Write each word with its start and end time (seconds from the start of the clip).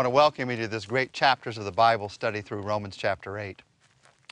want 0.00 0.06
to 0.06 0.10
welcome 0.10 0.50
you 0.50 0.56
to 0.56 0.66
this 0.66 0.86
great 0.86 1.12
chapters 1.12 1.58
of 1.58 1.66
the 1.66 1.70
Bible 1.70 2.08
study 2.08 2.40
through 2.40 2.62
Romans 2.62 2.96
chapter 2.96 3.36
8. 3.38 3.60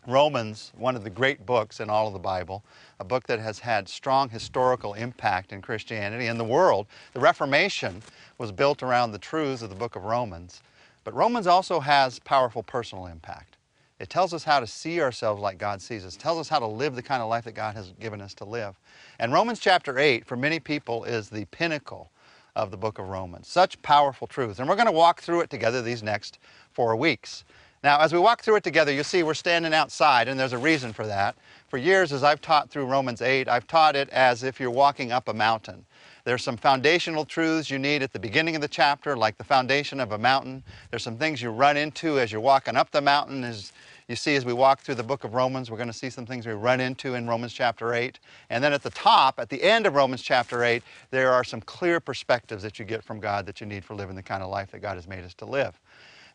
Romans, 0.06 0.72
one 0.78 0.96
of 0.96 1.04
the 1.04 1.10
great 1.10 1.44
books 1.44 1.78
in 1.78 1.90
all 1.90 2.06
of 2.06 2.14
the 2.14 2.18
Bible, 2.18 2.64
a 3.00 3.04
book 3.04 3.26
that 3.26 3.38
has 3.38 3.58
had 3.58 3.86
strong 3.86 4.30
historical 4.30 4.94
impact 4.94 5.52
in 5.52 5.60
Christianity 5.60 6.28
and 6.28 6.40
the 6.40 6.44
world. 6.44 6.86
The 7.12 7.20
Reformation 7.20 8.02
was 8.38 8.50
built 8.50 8.82
around 8.82 9.12
the 9.12 9.18
truths 9.18 9.60
of 9.60 9.68
the 9.68 9.76
book 9.76 9.94
of 9.94 10.04
Romans. 10.04 10.62
But 11.04 11.12
Romans 11.12 11.46
also 11.46 11.80
has 11.80 12.18
powerful 12.18 12.62
personal 12.62 13.04
impact. 13.04 13.58
It 14.00 14.08
tells 14.08 14.32
us 14.32 14.44
how 14.44 14.60
to 14.60 14.66
see 14.66 15.02
ourselves 15.02 15.42
like 15.42 15.58
God 15.58 15.82
sees 15.82 16.06
us. 16.06 16.16
Tells 16.16 16.38
us 16.38 16.48
how 16.48 16.60
to 16.60 16.66
live 16.66 16.94
the 16.94 17.02
kind 17.02 17.20
of 17.20 17.28
life 17.28 17.44
that 17.44 17.52
God 17.52 17.74
has 17.74 17.92
given 18.00 18.22
us 18.22 18.32
to 18.36 18.46
live. 18.46 18.80
And 19.18 19.34
Romans 19.34 19.60
chapter 19.60 19.98
8, 19.98 20.24
for 20.24 20.34
many 20.34 20.60
people, 20.60 21.04
is 21.04 21.28
the 21.28 21.44
pinnacle 21.46 22.10
of 22.58 22.70
the 22.70 22.76
book 22.76 22.98
of 22.98 23.08
Romans. 23.08 23.48
Such 23.48 23.80
powerful 23.82 24.26
truths. 24.26 24.58
And 24.58 24.68
we're 24.68 24.74
going 24.74 24.86
to 24.86 24.92
walk 24.92 25.22
through 25.22 25.40
it 25.40 25.50
together 25.50 25.80
these 25.80 26.02
next 26.02 26.40
four 26.72 26.96
weeks. 26.96 27.44
Now, 27.84 28.00
as 28.00 28.12
we 28.12 28.18
walk 28.18 28.42
through 28.42 28.56
it 28.56 28.64
together, 28.64 28.90
you'll 28.90 29.04
see 29.04 29.22
we're 29.22 29.34
standing 29.34 29.72
outside, 29.72 30.26
and 30.26 30.38
there's 30.38 30.52
a 30.52 30.58
reason 30.58 30.92
for 30.92 31.06
that. 31.06 31.36
For 31.68 31.78
years, 31.78 32.12
as 32.12 32.24
I've 32.24 32.40
taught 32.40 32.70
through 32.70 32.86
Romans 32.86 33.22
8, 33.22 33.48
I've 33.48 33.68
taught 33.68 33.94
it 33.94 34.08
as 34.10 34.42
if 34.42 34.58
you're 34.58 34.70
walking 34.72 35.12
up 35.12 35.28
a 35.28 35.32
mountain. 35.32 35.86
There's 36.24 36.42
some 36.42 36.56
foundational 36.56 37.24
truths 37.24 37.70
you 37.70 37.78
need 37.78 38.02
at 38.02 38.12
the 38.12 38.18
beginning 38.18 38.56
of 38.56 38.62
the 38.62 38.68
chapter, 38.68 39.16
like 39.16 39.38
the 39.38 39.44
foundation 39.44 40.00
of 40.00 40.10
a 40.10 40.18
mountain. 40.18 40.64
There's 40.90 41.04
some 41.04 41.16
things 41.16 41.40
you 41.40 41.50
run 41.50 41.76
into 41.76 42.18
as 42.18 42.32
you're 42.32 42.40
walking 42.40 42.76
up 42.76 42.90
the 42.90 43.00
mountain, 43.00 43.44
as 43.44 43.72
you 44.08 44.16
see, 44.16 44.34
as 44.36 44.44
we 44.46 44.54
walk 44.54 44.80
through 44.80 44.94
the 44.94 45.02
book 45.02 45.24
of 45.24 45.34
Romans, 45.34 45.70
we're 45.70 45.76
going 45.76 45.88
to 45.88 45.92
see 45.92 46.08
some 46.08 46.24
things 46.24 46.46
we 46.46 46.54
run 46.54 46.80
into 46.80 47.14
in 47.14 47.28
Romans 47.28 47.52
chapter 47.52 47.92
8. 47.92 48.18
And 48.48 48.64
then 48.64 48.72
at 48.72 48.82
the 48.82 48.90
top, 48.90 49.38
at 49.38 49.50
the 49.50 49.62
end 49.62 49.86
of 49.86 49.94
Romans 49.94 50.22
chapter 50.22 50.64
8, 50.64 50.82
there 51.10 51.30
are 51.30 51.44
some 51.44 51.60
clear 51.60 52.00
perspectives 52.00 52.62
that 52.62 52.78
you 52.78 52.86
get 52.86 53.04
from 53.04 53.20
God 53.20 53.44
that 53.44 53.60
you 53.60 53.66
need 53.66 53.84
for 53.84 53.94
living 53.94 54.16
the 54.16 54.22
kind 54.22 54.42
of 54.42 54.48
life 54.48 54.70
that 54.70 54.80
God 54.80 54.96
has 54.96 55.06
made 55.06 55.24
us 55.24 55.34
to 55.34 55.44
live. 55.44 55.78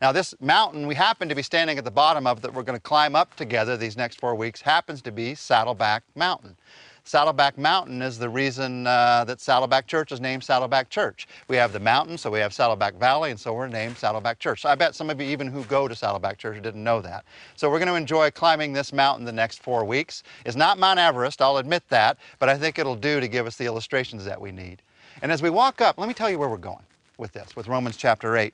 Now, 0.01 0.11
this 0.11 0.35
mountain 0.39 0.85
we 0.85 0.94
happen 0.94 1.29
to 1.29 1.35
be 1.35 1.41
standing 1.41 1.79
at 1.79 1.83
the 1.85 1.91
bottom 1.91 2.27
of 2.27 2.41
that 2.41 2.53
we're 2.53 2.63
going 2.63 2.77
to 2.77 2.83
climb 2.83 3.16
up 3.16 3.35
together 3.35 3.75
these 3.75 3.97
next 3.97 4.19
four 4.19 4.35
weeks 4.35 4.61
happens 4.61 5.01
to 5.03 5.11
be 5.11 5.33
Saddleback 5.33 6.03
Mountain. 6.16 6.57
Saddleback 7.06 7.58
Mountain 7.58 8.02
is 8.02 8.18
the 8.18 8.30
reason 8.30 8.88
uh, 8.88 9.26
that 9.26 9.42
Saddleback 9.42 9.88
Church 9.88 10.14
is 10.14 10.22
named 10.22 10.42
Saddleback 10.42 10.90
Church. 10.90 11.28
We 11.50 11.58
have 11.58 11.73
the 11.73 11.80
mountain, 11.80 12.18
so 12.18 12.32
we 12.32 12.40
have 12.40 12.54
Saddleback 12.54 12.96
Valley, 12.96 13.30
and 13.32 13.40
so 13.40 13.54
we're 13.54 13.68
named 13.68 13.98
Saddleback 13.98 14.40
Church. 14.40 14.62
So 14.62 14.70
I 14.70 14.76
bet 14.76 14.96
some 14.96 15.09
of 15.09 15.20
you 15.20 15.28
even 15.28 15.48
who 15.48 15.66
go 15.66 15.90
to 15.90 15.96
Saddleback 15.96 16.38
Church 16.38 16.62
didn't 16.62 16.84
know 16.84 17.02
that. 17.02 17.26
So 17.58 17.70
we're 17.70 17.80
going 17.80 17.90
to 17.90 17.96
enjoy 17.96 18.31
climbing 18.31 18.72
this 18.72 18.94
mountain 18.94 19.26
the 19.26 19.34
next 19.34 19.62
four 19.62 19.84
weeks. 19.84 20.24
It's 20.46 20.56
not 20.56 20.80
Mount 20.80 20.98
Everest, 20.98 21.42
I'll 21.42 21.58
admit 21.58 21.84
that, 21.90 22.18
but 22.40 22.48
I 22.48 22.58
think 22.58 22.80
it'll 22.80 22.96
do 22.96 23.20
to 23.20 23.28
give 23.28 23.48
us 23.48 23.58
the 23.58 23.66
illustrations 23.66 24.24
that 24.24 24.40
we 24.40 24.54
need. 24.54 24.81
And 25.22 25.30
as 25.30 25.42
we 25.42 25.50
walk 25.50 25.81
up, 25.81 25.98
let 25.98 26.08
me 26.08 26.14
tell 26.14 26.30
you 26.30 26.40
where 26.40 26.50
we're 26.50 26.58
going 26.58 26.86
with 27.18 27.34
this, 27.34 27.54
with 27.54 27.68
Romans 27.68 27.98
chapter 27.98 28.38
8. 28.38 28.54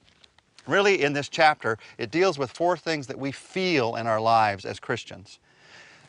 Really, 0.66 1.04
in 1.04 1.14
this 1.14 1.30
chapter, 1.30 1.78
it 2.00 2.10
deals 2.10 2.40
with 2.40 2.52
four 2.52 2.76
things 2.76 3.06
that 3.08 3.18
we 3.18 3.32
feel 3.32 3.96
in 3.96 4.08
our 4.08 4.20
lives 4.20 4.66
as 4.66 4.80
Christians. 4.80 5.40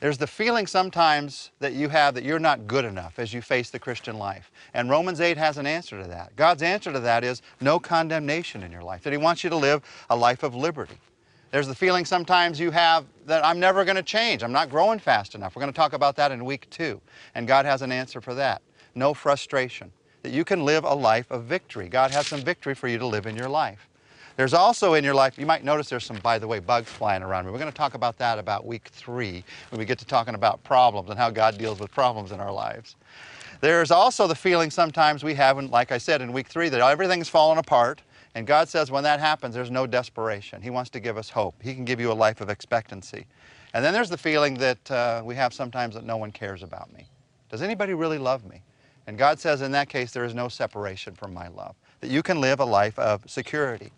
There's 0.00 0.16
the 0.16 0.26
feeling 0.26 0.66
sometimes 0.66 1.50
that 1.60 1.74
you 1.74 1.90
have 1.90 2.14
that 2.14 2.24
you're 2.24 2.38
not 2.38 2.66
good 2.66 2.86
enough 2.86 3.18
as 3.18 3.34
you 3.34 3.42
face 3.42 3.68
the 3.68 3.78
Christian 3.78 4.18
life. 4.18 4.50
And 4.72 4.88
Romans 4.88 5.20
8 5.20 5.36
has 5.36 5.58
an 5.58 5.66
answer 5.66 6.00
to 6.00 6.08
that. 6.08 6.34
God's 6.36 6.62
answer 6.62 6.90
to 6.90 7.00
that 7.00 7.22
is 7.22 7.42
no 7.60 7.78
condemnation 7.78 8.62
in 8.62 8.72
your 8.72 8.82
life, 8.82 9.02
that 9.02 9.12
He 9.12 9.18
wants 9.18 9.44
you 9.44 9.50
to 9.50 9.56
live 9.56 9.82
a 10.08 10.16
life 10.16 10.42
of 10.42 10.54
liberty. 10.54 10.96
There's 11.50 11.66
the 11.66 11.74
feeling 11.74 12.06
sometimes 12.06 12.58
you 12.58 12.70
have 12.70 13.04
that 13.26 13.44
I'm 13.44 13.60
never 13.60 13.84
going 13.84 13.96
to 13.96 14.02
change, 14.02 14.42
I'm 14.42 14.52
not 14.52 14.70
growing 14.70 14.98
fast 14.98 15.34
enough. 15.34 15.54
We're 15.54 15.60
going 15.60 15.72
to 15.72 15.76
talk 15.76 15.92
about 15.92 16.16
that 16.16 16.32
in 16.32 16.46
week 16.46 16.70
two. 16.70 17.00
And 17.34 17.46
God 17.46 17.66
has 17.66 17.82
an 17.82 17.92
answer 17.92 18.22
for 18.22 18.34
that. 18.34 18.62
No 18.94 19.12
frustration, 19.12 19.92
that 20.22 20.32
you 20.32 20.46
can 20.46 20.64
live 20.64 20.84
a 20.84 20.94
life 20.94 21.30
of 21.30 21.44
victory. 21.44 21.88
God 21.88 22.10
has 22.12 22.26
some 22.26 22.40
victory 22.40 22.74
for 22.74 22.88
you 22.88 22.96
to 22.96 23.06
live 23.06 23.26
in 23.26 23.36
your 23.36 23.50
life. 23.50 23.89
There's 24.40 24.54
also 24.54 24.94
in 24.94 25.04
your 25.04 25.12
life, 25.12 25.38
you 25.38 25.44
might 25.44 25.64
notice 25.64 25.90
there's 25.90 26.06
some, 26.06 26.16
by 26.20 26.38
the 26.38 26.48
way, 26.48 26.60
bugs 26.60 26.88
flying 26.88 27.22
around. 27.22 27.44
Me. 27.44 27.52
We're 27.52 27.58
going 27.58 27.70
to 27.70 27.76
talk 27.76 27.92
about 27.92 28.16
that 28.16 28.38
about 28.38 28.64
week 28.64 28.88
three 28.88 29.44
when 29.68 29.78
we 29.78 29.84
get 29.84 29.98
to 29.98 30.06
talking 30.06 30.34
about 30.34 30.64
problems 30.64 31.10
and 31.10 31.18
how 31.18 31.28
God 31.28 31.58
deals 31.58 31.78
with 31.78 31.92
problems 31.92 32.32
in 32.32 32.40
our 32.40 32.50
lives. 32.50 32.96
There's 33.60 33.90
also 33.90 34.26
the 34.26 34.34
feeling 34.34 34.70
sometimes 34.70 35.22
we 35.22 35.34
have, 35.34 35.58
and 35.58 35.68
like 35.68 35.92
I 35.92 35.98
said 35.98 36.22
in 36.22 36.32
week 36.32 36.48
three, 36.48 36.70
that 36.70 36.80
everything's 36.80 37.28
fallen 37.28 37.58
apart. 37.58 38.00
And 38.34 38.46
God 38.46 38.70
says 38.70 38.90
when 38.90 39.04
that 39.04 39.20
happens, 39.20 39.54
there's 39.54 39.70
no 39.70 39.86
desperation. 39.86 40.62
He 40.62 40.70
wants 40.70 40.88
to 40.92 41.00
give 41.00 41.18
us 41.18 41.28
hope. 41.28 41.54
He 41.60 41.74
can 41.74 41.84
give 41.84 42.00
you 42.00 42.10
a 42.10 42.14
life 42.14 42.40
of 42.40 42.48
expectancy. 42.48 43.26
And 43.74 43.84
then 43.84 43.92
there's 43.92 44.08
the 44.08 44.16
feeling 44.16 44.54
that 44.54 44.90
uh, 44.90 45.20
we 45.22 45.34
have 45.34 45.52
sometimes 45.52 45.94
that 45.96 46.04
no 46.04 46.16
one 46.16 46.32
cares 46.32 46.62
about 46.62 46.90
me. 46.94 47.04
Does 47.50 47.60
anybody 47.60 47.92
really 47.92 48.16
love 48.16 48.46
me? 48.46 48.62
And 49.06 49.18
God 49.18 49.38
says 49.38 49.60
in 49.60 49.72
that 49.72 49.90
case, 49.90 50.12
there 50.12 50.24
is 50.24 50.34
no 50.34 50.48
separation 50.48 51.14
from 51.14 51.34
my 51.34 51.48
love, 51.48 51.74
that 52.00 52.08
you 52.08 52.22
can 52.22 52.40
live 52.40 52.60
a 52.60 52.64
life 52.64 52.98
of 52.98 53.22
security. 53.30 53.92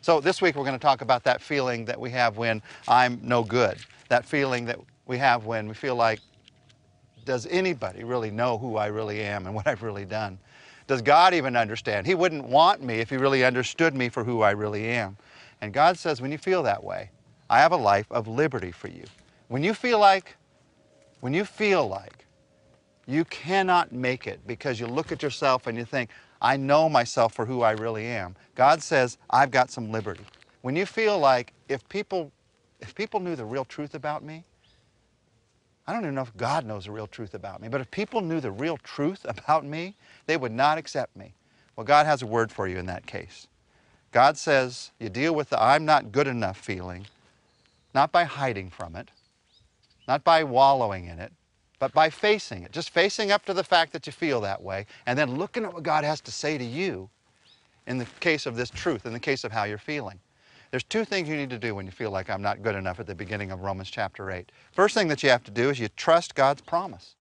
So 0.00 0.20
this 0.20 0.40
week 0.40 0.54
we're 0.56 0.64
going 0.64 0.78
to 0.78 0.82
talk 0.82 1.00
about 1.00 1.24
that 1.24 1.42
feeling 1.42 1.84
that 1.86 1.98
we 1.98 2.10
have 2.10 2.36
when 2.36 2.62
I'm 2.86 3.20
no 3.22 3.42
good. 3.42 3.78
That 4.08 4.24
feeling 4.24 4.64
that 4.66 4.78
we 5.06 5.18
have 5.18 5.44
when 5.44 5.68
we 5.68 5.74
feel 5.74 5.96
like, 5.96 6.20
does 7.24 7.46
anybody 7.50 8.04
really 8.04 8.30
know 8.30 8.56
who 8.58 8.76
I 8.76 8.86
really 8.86 9.20
am 9.20 9.46
and 9.46 9.54
what 9.54 9.66
I've 9.66 9.82
really 9.82 10.04
done? 10.04 10.38
Does 10.86 11.02
God 11.02 11.34
even 11.34 11.56
understand? 11.56 12.06
He 12.06 12.14
wouldn't 12.14 12.44
want 12.44 12.82
me 12.82 13.00
if 13.00 13.10
He 13.10 13.16
really 13.16 13.44
understood 13.44 13.94
me 13.94 14.08
for 14.08 14.24
who 14.24 14.40
I 14.40 14.52
really 14.52 14.86
am. 14.86 15.16
And 15.60 15.72
God 15.74 15.98
says, 15.98 16.22
when 16.22 16.32
you 16.32 16.38
feel 16.38 16.62
that 16.62 16.82
way, 16.82 17.10
I 17.50 17.58
have 17.58 17.72
a 17.72 17.76
life 17.76 18.06
of 18.10 18.28
liberty 18.28 18.70
for 18.70 18.88
you. 18.88 19.04
When 19.48 19.62
you 19.64 19.74
feel 19.74 19.98
like, 19.98 20.36
when 21.20 21.34
you 21.34 21.44
feel 21.44 21.86
like 21.86 22.24
you 23.06 23.24
cannot 23.26 23.92
make 23.92 24.26
it 24.26 24.46
because 24.46 24.78
you 24.78 24.86
look 24.86 25.12
at 25.12 25.22
yourself 25.22 25.66
and 25.66 25.76
you 25.76 25.84
think, 25.84 26.10
I 26.40 26.56
know 26.56 26.88
myself 26.88 27.34
for 27.34 27.46
who 27.46 27.62
I 27.62 27.72
really 27.72 28.06
am. 28.06 28.36
God 28.54 28.82
says, 28.82 29.18
I've 29.30 29.50
got 29.50 29.70
some 29.70 29.90
liberty. 29.90 30.24
When 30.62 30.76
you 30.76 30.86
feel 30.86 31.18
like 31.18 31.52
if 31.68 31.88
people, 31.88 32.32
if 32.80 32.94
people 32.94 33.20
knew 33.20 33.36
the 33.36 33.44
real 33.44 33.64
truth 33.64 33.94
about 33.94 34.22
me, 34.22 34.44
I 35.86 35.92
don't 35.92 36.02
even 36.02 36.14
know 36.14 36.22
if 36.22 36.36
God 36.36 36.66
knows 36.66 36.84
the 36.84 36.92
real 36.92 37.06
truth 37.06 37.34
about 37.34 37.62
me, 37.62 37.68
but 37.68 37.80
if 37.80 37.90
people 37.90 38.20
knew 38.20 38.40
the 38.40 38.50
real 38.50 38.76
truth 38.78 39.24
about 39.28 39.64
me, 39.64 39.94
they 40.26 40.36
would 40.36 40.52
not 40.52 40.78
accept 40.78 41.16
me. 41.16 41.34
Well, 41.76 41.86
God 41.86 42.06
has 42.06 42.22
a 42.22 42.26
word 42.26 42.52
for 42.52 42.68
you 42.68 42.76
in 42.76 42.86
that 42.86 43.06
case. 43.06 43.46
God 44.12 44.36
says 44.36 44.90
you 44.98 45.08
deal 45.08 45.34
with 45.34 45.50
the 45.50 45.62
I'm 45.62 45.84
not 45.84 46.12
good 46.12 46.26
enough 46.26 46.58
feeling, 46.58 47.06
not 47.94 48.10
by 48.10 48.24
hiding 48.24 48.70
from 48.70 48.96
it, 48.96 49.10
not 50.06 50.24
by 50.24 50.44
wallowing 50.44 51.06
in 51.06 51.18
it, 51.18 51.32
but 51.78 51.92
by 51.92 52.10
facing 52.10 52.64
it, 52.64 52.72
just 52.72 52.90
facing 52.90 53.30
up 53.30 53.44
to 53.46 53.54
the 53.54 53.64
fact 53.64 53.92
that 53.92 54.06
you 54.06 54.12
feel 54.12 54.40
that 54.40 54.62
way, 54.62 54.86
and 55.06 55.18
then 55.18 55.36
looking 55.36 55.64
at 55.64 55.72
what 55.72 55.82
God 55.82 56.04
has 56.04 56.20
to 56.22 56.32
say 56.32 56.58
to 56.58 56.64
you 56.64 57.08
in 57.86 57.98
the 57.98 58.06
case 58.20 58.46
of 58.46 58.56
this 58.56 58.70
truth, 58.70 59.06
in 59.06 59.12
the 59.12 59.20
case 59.20 59.44
of 59.44 59.52
how 59.52 59.64
you're 59.64 59.78
feeling. 59.78 60.20
There's 60.70 60.84
two 60.84 61.04
things 61.04 61.28
you 61.28 61.36
need 61.36 61.50
to 61.50 61.58
do 61.58 61.74
when 61.74 61.86
you 61.86 61.92
feel 61.92 62.10
like 62.10 62.28
I'm 62.28 62.42
not 62.42 62.62
good 62.62 62.74
enough 62.74 63.00
at 63.00 63.06
the 63.06 63.14
beginning 63.14 63.50
of 63.50 63.60
Romans 63.60 63.90
chapter 63.90 64.30
8. 64.30 64.52
First 64.72 64.94
thing 64.94 65.08
that 65.08 65.22
you 65.22 65.30
have 65.30 65.44
to 65.44 65.50
do 65.50 65.70
is 65.70 65.78
you 65.78 65.88
trust 65.88 66.34
God's 66.34 66.60
promise. 66.60 67.14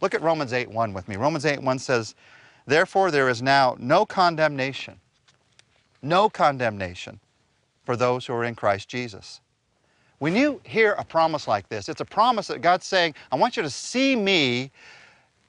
Look 0.00 0.14
at 0.14 0.22
Romans 0.22 0.52
8 0.52 0.70
1 0.70 0.92
with 0.92 1.08
me. 1.08 1.16
Romans 1.16 1.46
8 1.46 1.62
1 1.62 1.78
says, 1.78 2.14
"Therefore 2.66 3.10
there 3.10 3.28
is 3.28 3.40
now 3.40 3.76
no 3.78 4.04
condemnation, 4.04 5.00
no 6.02 6.28
condemnation 6.28 7.20
for 7.84 7.96
those 7.96 8.26
who 8.26 8.34
are 8.34 8.44
in 8.44 8.56
Christ 8.56 8.88
Jesus." 8.88 9.40
When 10.18 10.34
you 10.34 10.60
hear 10.64 10.92
a 10.92 11.04
promise 11.04 11.46
like 11.46 11.68
this, 11.68 11.88
it's 11.88 12.00
a 12.00 12.06
promise 12.06 12.46
that 12.46 12.62
God's 12.62 12.86
saying, 12.86 13.14
I 13.30 13.36
want 13.36 13.56
you 13.56 13.62
to 13.62 13.70
see 13.70 14.16
me, 14.16 14.70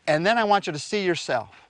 and 0.07 0.25
then 0.25 0.37
I 0.37 0.43
want 0.43 0.67
you 0.67 0.73
to 0.73 0.79
see 0.79 1.05
yourself. 1.05 1.69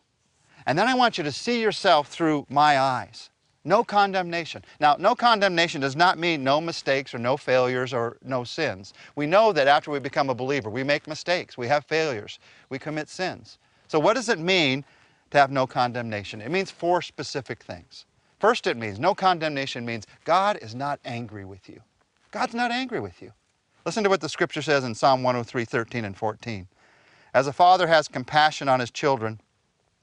And 0.65 0.77
then 0.77 0.87
I 0.87 0.95
want 0.95 1.17
you 1.17 1.23
to 1.23 1.31
see 1.31 1.61
yourself 1.61 2.07
through 2.09 2.45
my 2.49 2.79
eyes. 2.79 3.29
No 3.63 3.83
condemnation. 3.83 4.63
Now, 4.79 4.95
no 4.97 5.13
condemnation 5.13 5.81
does 5.81 5.95
not 5.95 6.17
mean 6.17 6.43
no 6.43 6.59
mistakes 6.61 7.13
or 7.13 7.19
no 7.19 7.37
failures 7.37 7.93
or 7.93 8.17
no 8.23 8.43
sins. 8.43 8.93
We 9.15 9.27
know 9.27 9.51
that 9.51 9.67
after 9.67 9.91
we 9.91 9.99
become 9.99 10.29
a 10.29 10.35
believer, 10.35 10.69
we 10.69 10.83
make 10.83 11.05
mistakes, 11.05 11.57
we 11.57 11.67
have 11.67 11.85
failures, 11.85 12.39
we 12.69 12.79
commit 12.79 13.09
sins. 13.09 13.59
So, 13.87 13.99
what 13.99 14.13
does 14.13 14.29
it 14.29 14.39
mean 14.39 14.85
to 15.31 15.37
have 15.37 15.51
no 15.51 15.67
condemnation? 15.67 16.41
It 16.41 16.49
means 16.49 16.71
four 16.71 17.01
specific 17.01 17.61
things. 17.61 18.05
First, 18.39 18.67
it 18.67 18.77
means 18.77 18.99
no 18.99 19.13
condemnation 19.13 19.85
means 19.85 20.07
God 20.23 20.59
is 20.61 20.73
not 20.73 20.99
angry 21.03 21.43
with 21.43 21.67
you. 21.67 21.81
God's 22.31 22.53
not 22.53 22.71
angry 22.71 22.99
with 22.99 23.21
you. 23.21 23.31
Listen 23.85 24.03
to 24.03 24.09
what 24.09 24.21
the 24.21 24.29
scripture 24.29 24.61
says 24.61 24.83
in 24.83 24.93
Psalm 24.93 25.23
103, 25.23 25.63
13 25.63 26.05
and 26.05 26.17
14. 26.17 26.67
As 27.33 27.47
a 27.47 27.53
father 27.53 27.87
has 27.87 28.07
compassion 28.07 28.67
on 28.67 28.79
his 28.79 28.91
children, 28.91 29.39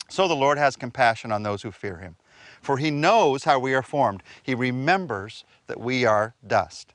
so 0.08 0.28
the 0.28 0.34
Lord 0.34 0.58
has 0.58 0.76
compassion 0.76 1.32
on 1.32 1.42
those 1.42 1.62
who 1.62 1.70
fear 1.70 1.98
him. 1.98 2.16
For 2.60 2.78
he 2.78 2.90
knows 2.90 3.44
how 3.44 3.58
we 3.58 3.74
are 3.74 3.82
formed. 3.82 4.22
He 4.42 4.54
remembers 4.54 5.44
that 5.66 5.80
we 5.80 6.04
are 6.04 6.34
dust. 6.46 6.94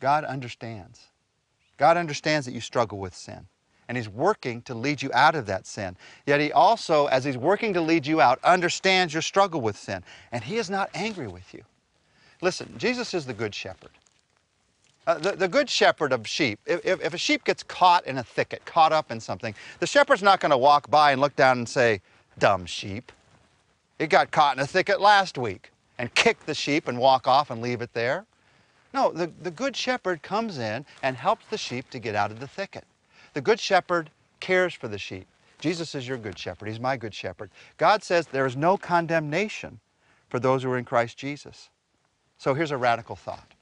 God 0.00 0.24
understands. 0.24 1.08
God 1.76 1.96
understands 1.96 2.46
that 2.46 2.52
you 2.52 2.60
struggle 2.60 2.98
with 2.98 3.14
sin. 3.14 3.46
And 3.88 3.98
he's 3.98 4.08
working 4.08 4.62
to 4.62 4.74
lead 4.74 5.02
you 5.02 5.10
out 5.12 5.34
of 5.34 5.44
that 5.46 5.66
sin. 5.66 5.96
Yet 6.26 6.40
he 6.40 6.50
also, 6.52 7.06
as 7.06 7.24
he's 7.24 7.36
working 7.36 7.74
to 7.74 7.82
lead 7.82 8.06
you 8.06 8.20
out, 8.20 8.38
understands 8.42 9.12
your 9.12 9.22
struggle 9.22 9.60
with 9.60 9.76
sin. 9.76 10.02
And 10.32 10.42
he 10.42 10.56
is 10.56 10.70
not 10.70 10.88
angry 10.94 11.28
with 11.28 11.52
you. 11.52 11.64
Listen, 12.40 12.74
Jesus 12.78 13.12
is 13.12 13.26
the 13.26 13.34
good 13.34 13.54
shepherd. 13.54 13.90
Uh, 15.06 15.18
the, 15.18 15.32
the 15.32 15.48
good 15.48 15.68
shepherd 15.68 16.12
of 16.12 16.26
sheep, 16.26 16.58
if, 16.64 16.84
if, 16.84 17.12
a 17.12 17.18
sheep 17.18 17.44
gets 17.44 17.62
caught 17.62 18.06
in 18.06 18.18
a 18.18 18.22
thicket, 18.22 18.64
caught 18.64 18.92
up 18.92 19.10
in 19.10 19.20
something, 19.20 19.54
the 19.80 19.86
shepherd's 19.86 20.22
not 20.22 20.40
going 20.40 20.50
to 20.50 20.56
walk 20.56 20.90
by 20.90 21.12
and 21.12 21.20
look 21.20 21.36
down 21.36 21.58
and 21.58 21.68
say, 21.68 22.00
dumb 22.38 22.64
sheep. 22.64 23.12
It 23.98 24.08
got 24.08 24.30
caught 24.30 24.56
in 24.56 24.62
a 24.62 24.66
thicket 24.66 25.00
last 25.00 25.36
week 25.36 25.70
and 25.98 26.12
kick 26.14 26.46
the 26.46 26.54
sheep 26.54 26.88
and 26.88 26.98
walk 26.98 27.28
off 27.28 27.50
and 27.50 27.60
leave 27.60 27.82
it 27.82 27.92
there. 27.92 28.24
No, 28.94 29.12
the, 29.12 29.30
the 29.42 29.50
good 29.50 29.76
shepherd 29.76 30.22
comes 30.22 30.58
in 30.58 30.86
and 31.02 31.16
helps 31.16 31.44
the 31.50 31.58
sheep 31.58 31.90
to 31.90 31.98
get 31.98 32.14
out 32.14 32.30
of 32.30 32.40
the 32.40 32.48
thicket. 32.48 32.84
The 33.34 33.40
good 33.40 33.60
shepherd 33.60 34.10
cares 34.40 34.72
for 34.72 34.88
the 34.88 34.98
sheep. 34.98 35.26
Jesus 35.58 35.94
is 35.94 36.06
your 36.06 36.18
good 36.18 36.38
shepherd. 36.38 36.68
He's 36.68 36.80
my 36.80 36.96
good 36.96 37.14
shepherd. 37.14 37.50
God 37.76 38.02
says 38.02 38.26
there 38.26 38.46
is 38.46 38.56
no 38.56 38.76
condemnation 38.76 39.80
for 40.28 40.38
those 40.38 40.62
who 40.62 40.70
are 40.70 40.78
in 40.78 40.84
Christ 40.84 41.16
Jesus. 41.16 41.70
So 42.38 42.54
here's 42.54 42.70
a 42.70 42.76
radical 42.76 43.16
thought. 43.16 43.53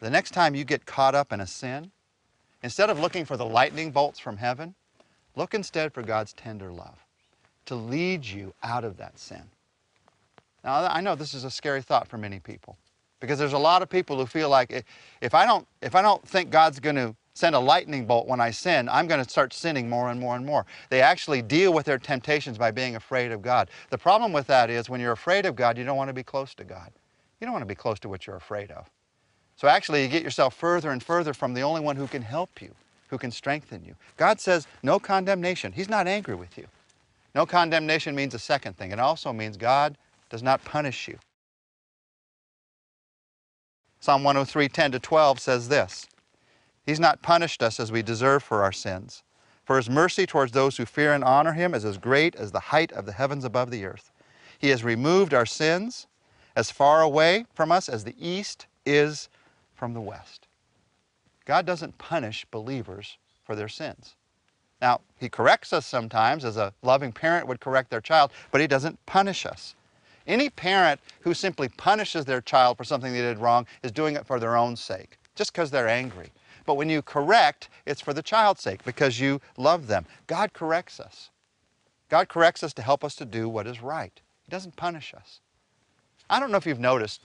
The 0.00 0.10
next 0.10 0.32
time 0.32 0.54
you 0.54 0.64
get 0.64 0.86
caught 0.86 1.14
up 1.14 1.32
in 1.32 1.40
a 1.40 1.46
sin, 1.46 1.90
instead 2.62 2.90
of 2.90 3.00
looking 3.00 3.24
for 3.24 3.36
the 3.36 3.46
lightning 3.46 3.90
bolts 3.90 4.18
from 4.18 4.36
heaven, 4.36 4.74
look 5.34 5.54
instead 5.54 5.92
for 5.92 6.02
God's 6.02 6.32
tender 6.32 6.70
love 6.70 7.04
to 7.66 7.74
lead 7.74 8.24
you 8.24 8.54
out 8.62 8.84
of 8.84 8.96
that 8.98 9.18
sin. 9.18 9.42
Now, 10.64 10.86
I 10.86 11.00
know 11.00 11.14
this 11.14 11.34
is 11.34 11.44
a 11.44 11.50
scary 11.50 11.82
thought 11.82 12.08
for 12.08 12.18
many 12.18 12.40
people 12.40 12.76
because 13.20 13.38
there's 13.38 13.52
a 13.52 13.58
lot 13.58 13.82
of 13.82 13.88
people 13.88 14.16
who 14.18 14.26
feel 14.26 14.48
like 14.48 14.84
if 15.20 15.34
I 15.34 15.46
don't, 15.46 15.66
if 15.80 15.94
I 15.94 16.02
don't 16.02 16.26
think 16.26 16.50
God's 16.50 16.80
going 16.80 16.96
to 16.96 17.14
send 17.34 17.54
a 17.54 17.58
lightning 17.58 18.06
bolt 18.06 18.26
when 18.26 18.40
I 18.40 18.50
sin, 18.50 18.88
I'm 18.88 19.06
going 19.06 19.22
to 19.22 19.30
start 19.30 19.52
sinning 19.52 19.88
more 19.88 20.10
and 20.10 20.18
more 20.18 20.36
and 20.36 20.44
more. 20.44 20.66
They 20.90 21.02
actually 21.02 21.42
deal 21.42 21.72
with 21.72 21.86
their 21.86 21.98
temptations 21.98 22.58
by 22.58 22.70
being 22.70 22.96
afraid 22.96 23.30
of 23.30 23.42
God. 23.42 23.70
The 23.90 23.98
problem 23.98 24.32
with 24.32 24.46
that 24.48 24.70
is 24.70 24.88
when 24.88 25.00
you're 25.00 25.12
afraid 25.12 25.46
of 25.46 25.54
God, 25.54 25.76
you 25.78 25.84
don't 25.84 25.96
want 25.96 26.08
to 26.08 26.14
be 26.14 26.22
close 26.22 26.54
to 26.54 26.64
God. 26.64 26.90
You 27.40 27.46
don't 27.46 27.52
want 27.52 27.62
to 27.62 27.66
be 27.66 27.74
close 27.74 27.98
to 28.00 28.08
what 28.08 28.26
you're 28.26 28.36
afraid 28.36 28.70
of. 28.70 28.90
So 29.56 29.68
actually, 29.68 30.02
you 30.02 30.08
get 30.08 30.22
yourself 30.22 30.54
further 30.54 30.90
and 30.90 31.02
further 31.02 31.32
from 31.32 31.54
the 31.54 31.62
only 31.62 31.80
one 31.80 31.96
who 31.96 32.06
can 32.06 32.22
help 32.22 32.60
you, 32.60 32.72
who 33.08 33.18
can 33.18 33.30
strengthen 33.30 33.84
you. 33.84 33.94
God 34.16 34.38
says 34.38 34.66
no 34.82 34.98
condemnation. 34.98 35.72
He's 35.72 35.88
not 35.88 36.06
angry 36.06 36.34
with 36.34 36.58
you. 36.58 36.66
No 37.34 37.46
condemnation 37.46 38.14
means 38.14 38.34
a 38.34 38.38
second 38.38 38.76
thing. 38.76 38.92
It 38.92 39.00
also 39.00 39.32
means 39.32 39.56
God 39.56 39.96
does 40.30 40.42
not 40.42 40.64
punish 40.64 41.08
you. 41.08 41.18
Psalm 44.00 44.24
103, 44.24 44.68
10 44.68 44.92
to 44.92 44.98
12 44.98 45.40
says 45.40 45.68
this 45.68 46.06
He's 46.84 47.00
not 47.00 47.22
punished 47.22 47.62
us 47.62 47.80
as 47.80 47.90
we 47.90 48.02
deserve 48.02 48.42
for 48.42 48.62
our 48.62 48.72
sins. 48.72 49.22
For 49.64 49.76
his 49.76 49.90
mercy 49.90 50.26
towards 50.26 50.52
those 50.52 50.76
who 50.76 50.86
fear 50.86 51.12
and 51.12 51.24
honor 51.24 51.52
him 51.52 51.74
is 51.74 51.84
as 51.84 51.98
great 51.98 52.36
as 52.36 52.52
the 52.52 52.60
height 52.60 52.92
of 52.92 53.04
the 53.04 53.12
heavens 53.12 53.44
above 53.44 53.70
the 53.70 53.84
earth. 53.84 54.12
He 54.58 54.68
has 54.68 54.84
removed 54.84 55.34
our 55.34 55.44
sins 55.44 56.06
as 56.54 56.70
far 56.70 57.02
away 57.02 57.46
from 57.52 57.72
us 57.72 57.88
as 57.88 58.04
the 58.04 58.14
east 58.18 58.66
is 58.86 59.28
from 59.76 59.94
the 59.94 60.00
west. 60.00 60.48
God 61.44 61.64
doesn't 61.64 61.98
punish 61.98 62.44
believers 62.50 63.18
for 63.44 63.54
their 63.54 63.68
sins. 63.68 64.16
Now, 64.80 65.00
he 65.18 65.28
corrects 65.28 65.72
us 65.72 65.86
sometimes 65.86 66.44
as 66.44 66.56
a 66.56 66.72
loving 66.82 67.12
parent 67.12 67.46
would 67.46 67.60
correct 67.60 67.90
their 67.90 68.00
child, 68.00 68.30
but 68.50 68.60
he 68.60 68.66
doesn't 68.66 69.04
punish 69.06 69.46
us. 69.46 69.74
Any 70.26 70.50
parent 70.50 71.00
who 71.20 71.34
simply 71.34 71.68
punishes 71.68 72.24
their 72.24 72.40
child 72.40 72.76
for 72.76 72.84
something 72.84 73.12
they 73.12 73.20
did 73.20 73.38
wrong 73.38 73.66
is 73.82 73.92
doing 73.92 74.16
it 74.16 74.26
for 74.26 74.40
their 74.40 74.56
own 74.56 74.76
sake, 74.76 75.18
just 75.34 75.52
because 75.52 75.70
they're 75.70 75.88
angry. 75.88 76.30
But 76.66 76.74
when 76.74 76.90
you 76.90 77.00
correct, 77.00 77.68
it's 77.86 78.00
for 78.00 78.12
the 78.12 78.22
child's 78.22 78.60
sake 78.60 78.84
because 78.84 79.20
you 79.20 79.40
love 79.56 79.86
them. 79.86 80.04
God 80.26 80.52
corrects 80.52 80.98
us. 80.98 81.30
God 82.08 82.28
corrects 82.28 82.64
us 82.64 82.74
to 82.74 82.82
help 82.82 83.04
us 83.04 83.14
to 83.16 83.24
do 83.24 83.48
what 83.48 83.66
is 83.66 83.80
right. 83.80 84.20
He 84.42 84.50
doesn't 84.50 84.76
punish 84.76 85.14
us. 85.14 85.40
I 86.28 86.40
don't 86.40 86.50
know 86.50 86.58
if 86.58 86.66
you've 86.66 86.80
noticed, 86.80 87.22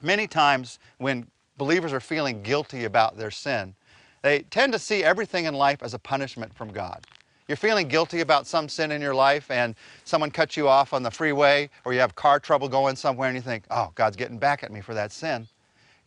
many 0.00 0.28
times 0.28 0.78
when 0.98 1.26
believers 1.60 1.92
are 1.92 2.00
feeling 2.00 2.42
guilty 2.42 2.84
about 2.84 3.16
their 3.16 3.30
sin, 3.30 3.76
they 4.22 4.40
tend 4.40 4.72
to 4.72 4.78
see 4.80 5.04
everything 5.04 5.44
in 5.44 5.54
life 5.54 5.82
as 5.82 5.94
a 5.94 5.98
punishment 5.98 6.52
from 6.52 6.72
God 6.72 7.06
you're 7.50 7.56
feeling 7.56 7.88
guilty 7.88 8.20
about 8.20 8.46
some 8.46 8.68
sin 8.68 8.92
in 8.92 9.02
your 9.02 9.12
life 9.12 9.50
and 9.50 9.74
someone 10.04 10.30
cuts 10.30 10.56
you 10.56 10.68
off 10.68 10.92
on 10.92 11.02
the 11.02 11.10
freeway 11.10 11.68
or 11.84 11.92
you 11.92 11.98
have 11.98 12.14
car 12.14 12.38
trouble 12.38 12.68
going 12.68 12.94
somewhere 12.94 13.28
and 13.28 13.34
you 13.34 13.42
think, 13.42 13.64
oh, 13.72 13.90
God's 13.96 14.16
getting 14.16 14.38
back 14.38 14.62
at 14.62 14.70
me 14.70 14.80
for 14.80 14.94
that 14.94 15.10
sin. 15.10 15.48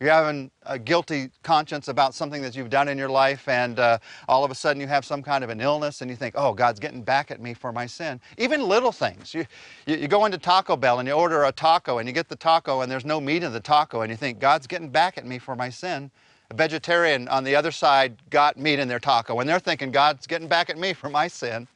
You're 0.04 0.12
having 0.12 0.50
a 0.64 0.78
guilty 0.78 1.30
conscience 1.42 1.88
about 1.88 2.14
something 2.14 2.42
that 2.42 2.54
you've 2.54 2.68
done 2.68 2.88
in 2.88 2.98
your 2.98 3.08
life 3.08 3.48
and 3.48 3.78
uh, 3.78 3.96
all 4.28 4.44
of 4.44 4.50
a 4.50 4.54
sudden 4.54 4.78
you 4.78 4.86
have 4.86 5.02
some 5.02 5.22
kind 5.22 5.42
of 5.42 5.48
an 5.48 5.62
illness 5.62 6.02
and 6.02 6.10
you 6.10 6.16
think, 6.16 6.34
oh, 6.36 6.52
God's 6.52 6.78
getting 6.78 7.02
back 7.02 7.30
at 7.30 7.40
me 7.40 7.54
for 7.54 7.72
my 7.72 7.86
sin. 7.86 8.20
Even 8.36 8.68
little 8.68 8.92
things. 8.92 9.32
You, 9.32 9.46
you, 9.86 9.96
you 9.96 10.06
go 10.06 10.26
into 10.26 10.36
Taco 10.36 10.76
Bell 10.76 10.98
and 10.98 11.08
you 11.08 11.14
order 11.14 11.44
a 11.44 11.52
taco 11.52 12.00
and 12.00 12.06
you 12.06 12.12
get 12.12 12.28
the 12.28 12.36
taco 12.36 12.82
and 12.82 12.92
there's 12.92 13.06
no 13.06 13.18
meat 13.18 13.42
in 13.42 13.50
the 13.50 13.60
taco 13.60 14.02
and 14.02 14.10
you 14.10 14.16
think, 14.18 14.40
God's 14.40 14.66
getting 14.66 14.90
back 14.90 15.16
at 15.16 15.24
me 15.24 15.38
for 15.38 15.56
my 15.56 15.70
sin 15.70 16.10
a 16.50 16.54
vegetarian 16.54 17.26
on 17.28 17.42
the 17.42 17.56
other 17.56 17.70
side 17.70 18.18
got 18.28 18.58
meat 18.58 18.78
in 18.78 18.88
their 18.88 19.00
taco 19.00 19.40
and 19.40 19.48
they're 19.48 19.58
thinking 19.58 19.90
God's 19.90 20.26
getting 20.26 20.48
back 20.48 20.68
at 20.68 20.76
me 20.76 20.92
for 20.92 21.08
my 21.08 21.28
sin. 21.28 21.66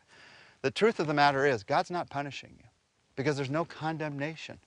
The 0.60 0.70
truth 0.70 1.00
of 1.00 1.06
the 1.06 1.14
matter 1.14 1.46
is 1.46 1.62
God's 1.62 1.90
not 1.90 2.10
punishing 2.10 2.50
you 2.58 2.66
because 3.16 3.36
there's 3.36 3.48
no 3.48 3.64
condemnation 3.64 4.58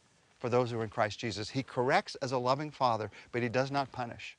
for 0.41 0.49
those 0.49 0.71
who 0.71 0.79
are 0.79 0.83
in 0.83 0.89
Christ 0.89 1.19
Jesus. 1.19 1.51
He 1.51 1.61
corrects 1.61 2.15
as 2.15 2.31
a 2.31 2.37
loving 2.37 2.71
father, 2.71 3.11
but 3.31 3.43
he 3.43 3.47
does 3.47 3.69
not 3.69 3.91
punish. 3.91 4.37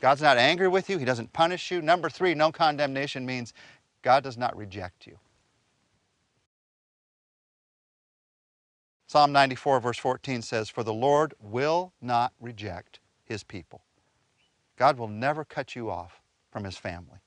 God's 0.00 0.20
not 0.20 0.36
angry 0.36 0.66
with 0.66 0.90
you. 0.90 0.98
He 0.98 1.04
doesn't 1.04 1.32
punish 1.32 1.70
you. 1.70 1.80
Number 1.80 2.10
three, 2.10 2.34
no 2.34 2.50
condemnation 2.50 3.24
means 3.24 3.54
God 4.02 4.24
does 4.24 4.36
not 4.36 4.56
reject 4.56 5.06
you. 5.06 5.16
Psalm 9.06 9.30
94 9.30 9.78
verse 9.78 9.98
14 9.98 10.42
says, 10.42 10.68
For 10.68 10.82
the 10.82 10.92
Lord 10.92 11.34
will 11.40 11.92
not 12.02 12.32
reject 12.40 12.98
his 13.24 13.44
people. 13.44 13.82
God 14.76 14.98
will 14.98 15.08
never 15.08 15.44
cut 15.44 15.76
you 15.76 15.88
off 15.88 16.20
from 16.50 16.64
his 16.64 16.76
family. 16.76 17.18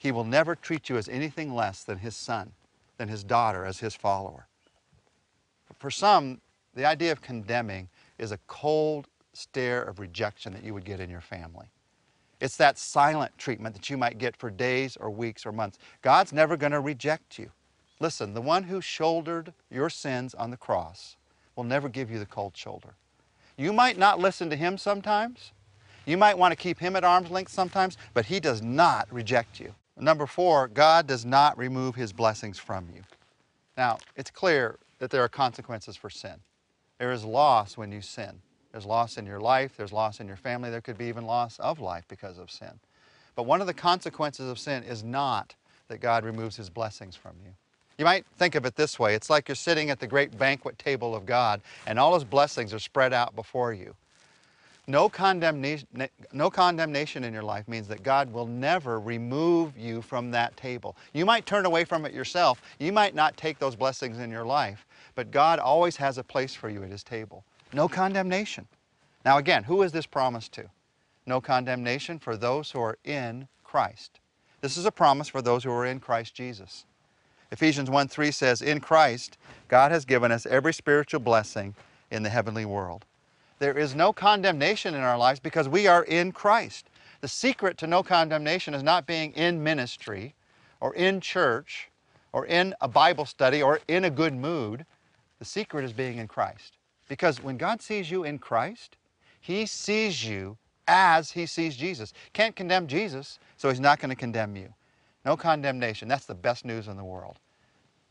He 0.00 0.10
will 0.10 0.24
never 0.24 0.56
treat 0.56 0.88
you 0.88 0.96
as 0.96 1.08
anything 1.08 1.54
less 1.54 1.84
than 1.84 1.98
his 1.98 2.16
son, 2.16 2.52
than 2.96 3.08
his 3.08 3.22
daughter, 3.22 3.64
as 3.64 3.78
his 3.78 3.94
follower. 3.94 4.48
For 5.78 5.90
some, 5.90 6.40
the 6.74 6.84
idea 6.84 7.12
of 7.12 7.20
condemning 7.20 7.88
is 8.18 8.32
a 8.32 8.38
cold 8.46 9.08
stare 9.32 9.82
of 9.82 9.98
rejection 9.98 10.52
that 10.52 10.64
you 10.64 10.74
would 10.74 10.84
get 10.84 11.00
in 11.00 11.10
your 11.10 11.20
family. 11.20 11.66
It's 12.40 12.56
that 12.56 12.78
silent 12.78 13.36
treatment 13.36 13.74
that 13.74 13.90
you 13.90 13.96
might 13.96 14.18
get 14.18 14.36
for 14.36 14.50
days 14.50 14.96
or 14.96 15.10
weeks 15.10 15.44
or 15.44 15.52
months. 15.52 15.78
God's 16.02 16.32
never 16.32 16.56
going 16.56 16.72
to 16.72 16.80
reject 16.80 17.38
you. 17.38 17.50
Listen, 18.00 18.32
the 18.32 18.40
one 18.40 18.62
who 18.64 18.80
shouldered 18.80 19.52
your 19.70 19.90
sins 19.90 20.34
on 20.34 20.50
the 20.50 20.56
cross 20.56 21.16
will 21.54 21.64
never 21.64 21.88
give 21.88 22.10
you 22.10 22.18
the 22.18 22.26
cold 22.26 22.56
shoulder. 22.56 22.94
You 23.58 23.74
might 23.74 23.98
not 23.98 24.18
listen 24.18 24.48
to 24.48 24.56
him 24.56 24.78
sometimes, 24.78 25.52
you 26.06 26.16
might 26.16 26.38
want 26.38 26.52
to 26.52 26.56
keep 26.56 26.78
him 26.78 26.96
at 26.96 27.04
arm's 27.04 27.30
length 27.30 27.52
sometimes, 27.52 27.98
but 28.14 28.24
he 28.24 28.40
does 28.40 28.62
not 28.62 29.06
reject 29.12 29.60
you. 29.60 29.74
Number 29.98 30.26
four, 30.26 30.66
God 30.66 31.06
does 31.06 31.26
not 31.26 31.58
remove 31.58 31.94
his 31.94 32.12
blessings 32.12 32.58
from 32.58 32.88
you. 32.94 33.02
Now, 33.76 33.98
it's 34.16 34.30
clear 34.30 34.78
that 34.98 35.10
there 35.10 35.22
are 35.22 35.28
consequences 35.28 35.96
for 35.96 36.08
sin. 36.08 36.36
There 37.00 37.12
is 37.12 37.24
loss 37.24 37.78
when 37.78 37.90
you 37.92 38.02
sin. 38.02 38.42
There's 38.72 38.84
loss 38.84 39.16
in 39.16 39.24
your 39.24 39.40
life, 39.40 39.72
there's 39.76 39.90
loss 39.90 40.20
in 40.20 40.28
your 40.28 40.36
family, 40.36 40.68
there 40.68 40.82
could 40.82 40.98
be 40.98 41.06
even 41.06 41.24
loss 41.24 41.58
of 41.58 41.80
life 41.80 42.04
because 42.08 42.38
of 42.38 42.50
sin. 42.50 42.78
But 43.34 43.44
one 43.44 43.62
of 43.62 43.66
the 43.66 43.74
consequences 43.74 44.50
of 44.50 44.58
sin 44.58 44.82
is 44.82 45.02
not 45.02 45.54
that 45.88 46.02
God 46.02 46.24
removes 46.24 46.56
his 46.56 46.68
blessings 46.68 47.16
from 47.16 47.32
you. 47.42 47.52
You 47.96 48.04
might 48.04 48.26
think 48.36 48.54
of 48.54 48.66
it 48.66 48.76
this 48.76 48.98
way 48.98 49.14
it's 49.14 49.30
like 49.30 49.48
you're 49.48 49.54
sitting 49.54 49.88
at 49.88 49.98
the 49.98 50.06
great 50.06 50.36
banquet 50.38 50.78
table 50.78 51.16
of 51.16 51.24
God, 51.24 51.62
and 51.86 51.98
all 51.98 52.12
his 52.12 52.22
blessings 52.22 52.74
are 52.74 52.78
spread 52.78 53.14
out 53.14 53.34
before 53.34 53.72
you. 53.72 53.96
No 54.86 55.08
condemnation, 55.08 55.88
no 56.34 56.50
condemnation 56.50 57.24
in 57.24 57.32
your 57.32 57.42
life 57.42 57.66
means 57.66 57.88
that 57.88 58.02
God 58.02 58.30
will 58.30 58.46
never 58.46 59.00
remove 59.00 59.78
from 60.02 60.30
that 60.30 60.56
table. 60.56 60.96
You 61.12 61.24
might 61.24 61.46
turn 61.46 61.66
away 61.66 61.84
from 61.84 62.04
it 62.04 62.12
yourself. 62.12 62.62
You 62.78 62.92
might 62.92 63.14
not 63.14 63.36
take 63.36 63.58
those 63.58 63.76
blessings 63.76 64.18
in 64.18 64.30
your 64.30 64.44
life, 64.44 64.86
but 65.14 65.30
God 65.30 65.58
always 65.58 65.96
has 65.96 66.18
a 66.18 66.24
place 66.24 66.54
for 66.54 66.68
you 66.68 66.82
at 66.82 66.90
His 66.90 67.02
table. 67.02 67.44
No 67.72 67.88
condemnation. 67.88 68.66
Now 69.24 69.38
again, 69.38 69.64
who 69.64 69.82
is 69.82 69.92
this 69.92 70.06
promise 70.06 70.48
to? 70.50 70.70
No 71.26 71.40
condemnation 71.40 72.18
for 72.18 72.36
those 72.36 72.70
who 72.70 72.80
are 72.80 72.98
in 73.04 73.48
Christ. 73.62 74.20
This 74.60 74.76
is 74.76 74.84
a 74.84 74.92
promise 74.92 75.28
for 75.28 75.40
those 75.40 75.64
who 75.64 75.70
are 75.70 75.86
in 75.86 76.00
Christ 76.00 76.34
Jesus. 76.34 76.84
Ephesians 77.52 77.90
1 77.90 78.08
3 78.08 78.30
says, 78.30 78.62
In 78.62 78.80
Christ, 78.80 79.38
God 79.68 79.90
has 79.90 80.04
given 80.04 80.30
us 80.30 80.46
every 80.46 80.72
spiritual 80.72 81.20
blessing 81.20 81.74
in 82.10 82.22
the 82.22 82.28
heavenly 82.28 82.64
world. 82.64 83.04
There 83.58 83.76
is 83.76 83.94
no 83.94 84.12
condemnation 84.12 84.94
in 84.94 85.00
our 85.00 85.18
lives 85.18 85.40
because 85.40 85.68
we 85.68 85.86
are 85.86 86.02
in 86.04 86.32
Christ. 86.32 86.89
The 87.20 87.28
secret 87.28 87.76
to 87.78 87.86
no 87.86 88.02
condemnation 88.02 88.74
is 88.74 88.82
not 88.82 89.06
being 89.06 89.32
in 89.32 89.62
ministry 89.62 90.34
or 90.80 90.94
in 90.94 91.20
church 91.20 91.90
or 92.32 92.46
in 92.46 92.74
a 92.80 92.88
Bible 92.88 93.26
study 93.26 93.62
or 93.62 93.80
in 93.88 94.04
a 94.04 94.10
good 94.10 94.34
mood. 94.34 94.86
The 95.38 95.44
secret 95.44 95.84
is 95.84 95.92
being 95.92 96.18
in 96.18 96.28
Christ. 96.28 96.76
Because 97.08 97.42
when 97.42 97.56
God 97.56 97.82
sees 97.82 98.10
you 98.10 98.24
in 98.24 98.38
Christ, 98.38 98.96
He 99.40 99.66
sees 99.66 100.24
you 100.24 100.56
as 100.86 101.32
He 101.32 101.44
sees 101.44 101.76
Jesus. 101.76 102.12
Can't 102.32 102.56
condemn 102.56 102.86
Jesus, 102.86 103.38
so 103.56 103.68
He's 103.68 103.80
not 103.80 103.98
going 103.98 104.10
to 104.10 104.16
condemn 104.16 104.56
you. 104.56 104.72
No 105.24 105.36
condemnation. 105.36 106.08
That's 106.08 106.26
the 106.26 106.34
best 106.34 106.64
news 106.64 106.88
in 106.88 106.96
the 106.96 107.04
world. 107.04 107.38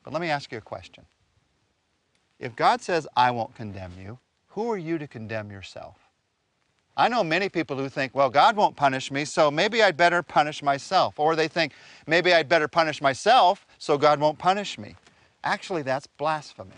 But 0.03 0.13
let 0.13 0.21
me 0.21 0.29
ask 0.29 0.51
you 0.51 0.57
a 0.57 0.61
question. 0.61 1.05
If 2.39 2.55
God 2.55 2.81
says, 2.81 3.07
I 3.15 3.31
won't 3.31 3.55
condemn 3.55 3.93
you, 3.99 4.19
who 4.49 4.71
are 4.71 4.77
you 4.77 4.97
to 4.97 5.07
condemn 5.07 5.51
yourself? 5.51 6.08
I 7.00 7.08
know 7.08 7.24
many 7.24 7.48
people 7.48 7.77
who 7.77 7.88
think, 7.88 8.13
well, 8.13 8.29
God 8.29 8.58
won't 8.58 8.75
punish 8.75 9.10
me, 9.10 9.24
so 9.24 9.50
maybe 9.50 9.82
I'd 9.82 9.96
better 9.96 10.22
punish 10.22 10.62
myself. 10.62 11.18
Or 11.18 11.34
they 11.34 11.48
think, 11.48 11.72
maybe 12.06 12.34
I'd 12.34 12.50
better 12.50 12.68
punish 12.68 13.01
myself 13.01 13.65
so 13.77 13.98
God 13.98 14.20
won't 14.20 14.38
punish 14.38 14.77
me. 14.77 14.96
Actually, 15.46 15.82
that's 15.82 16.08
blasphemy. 16.08 16.75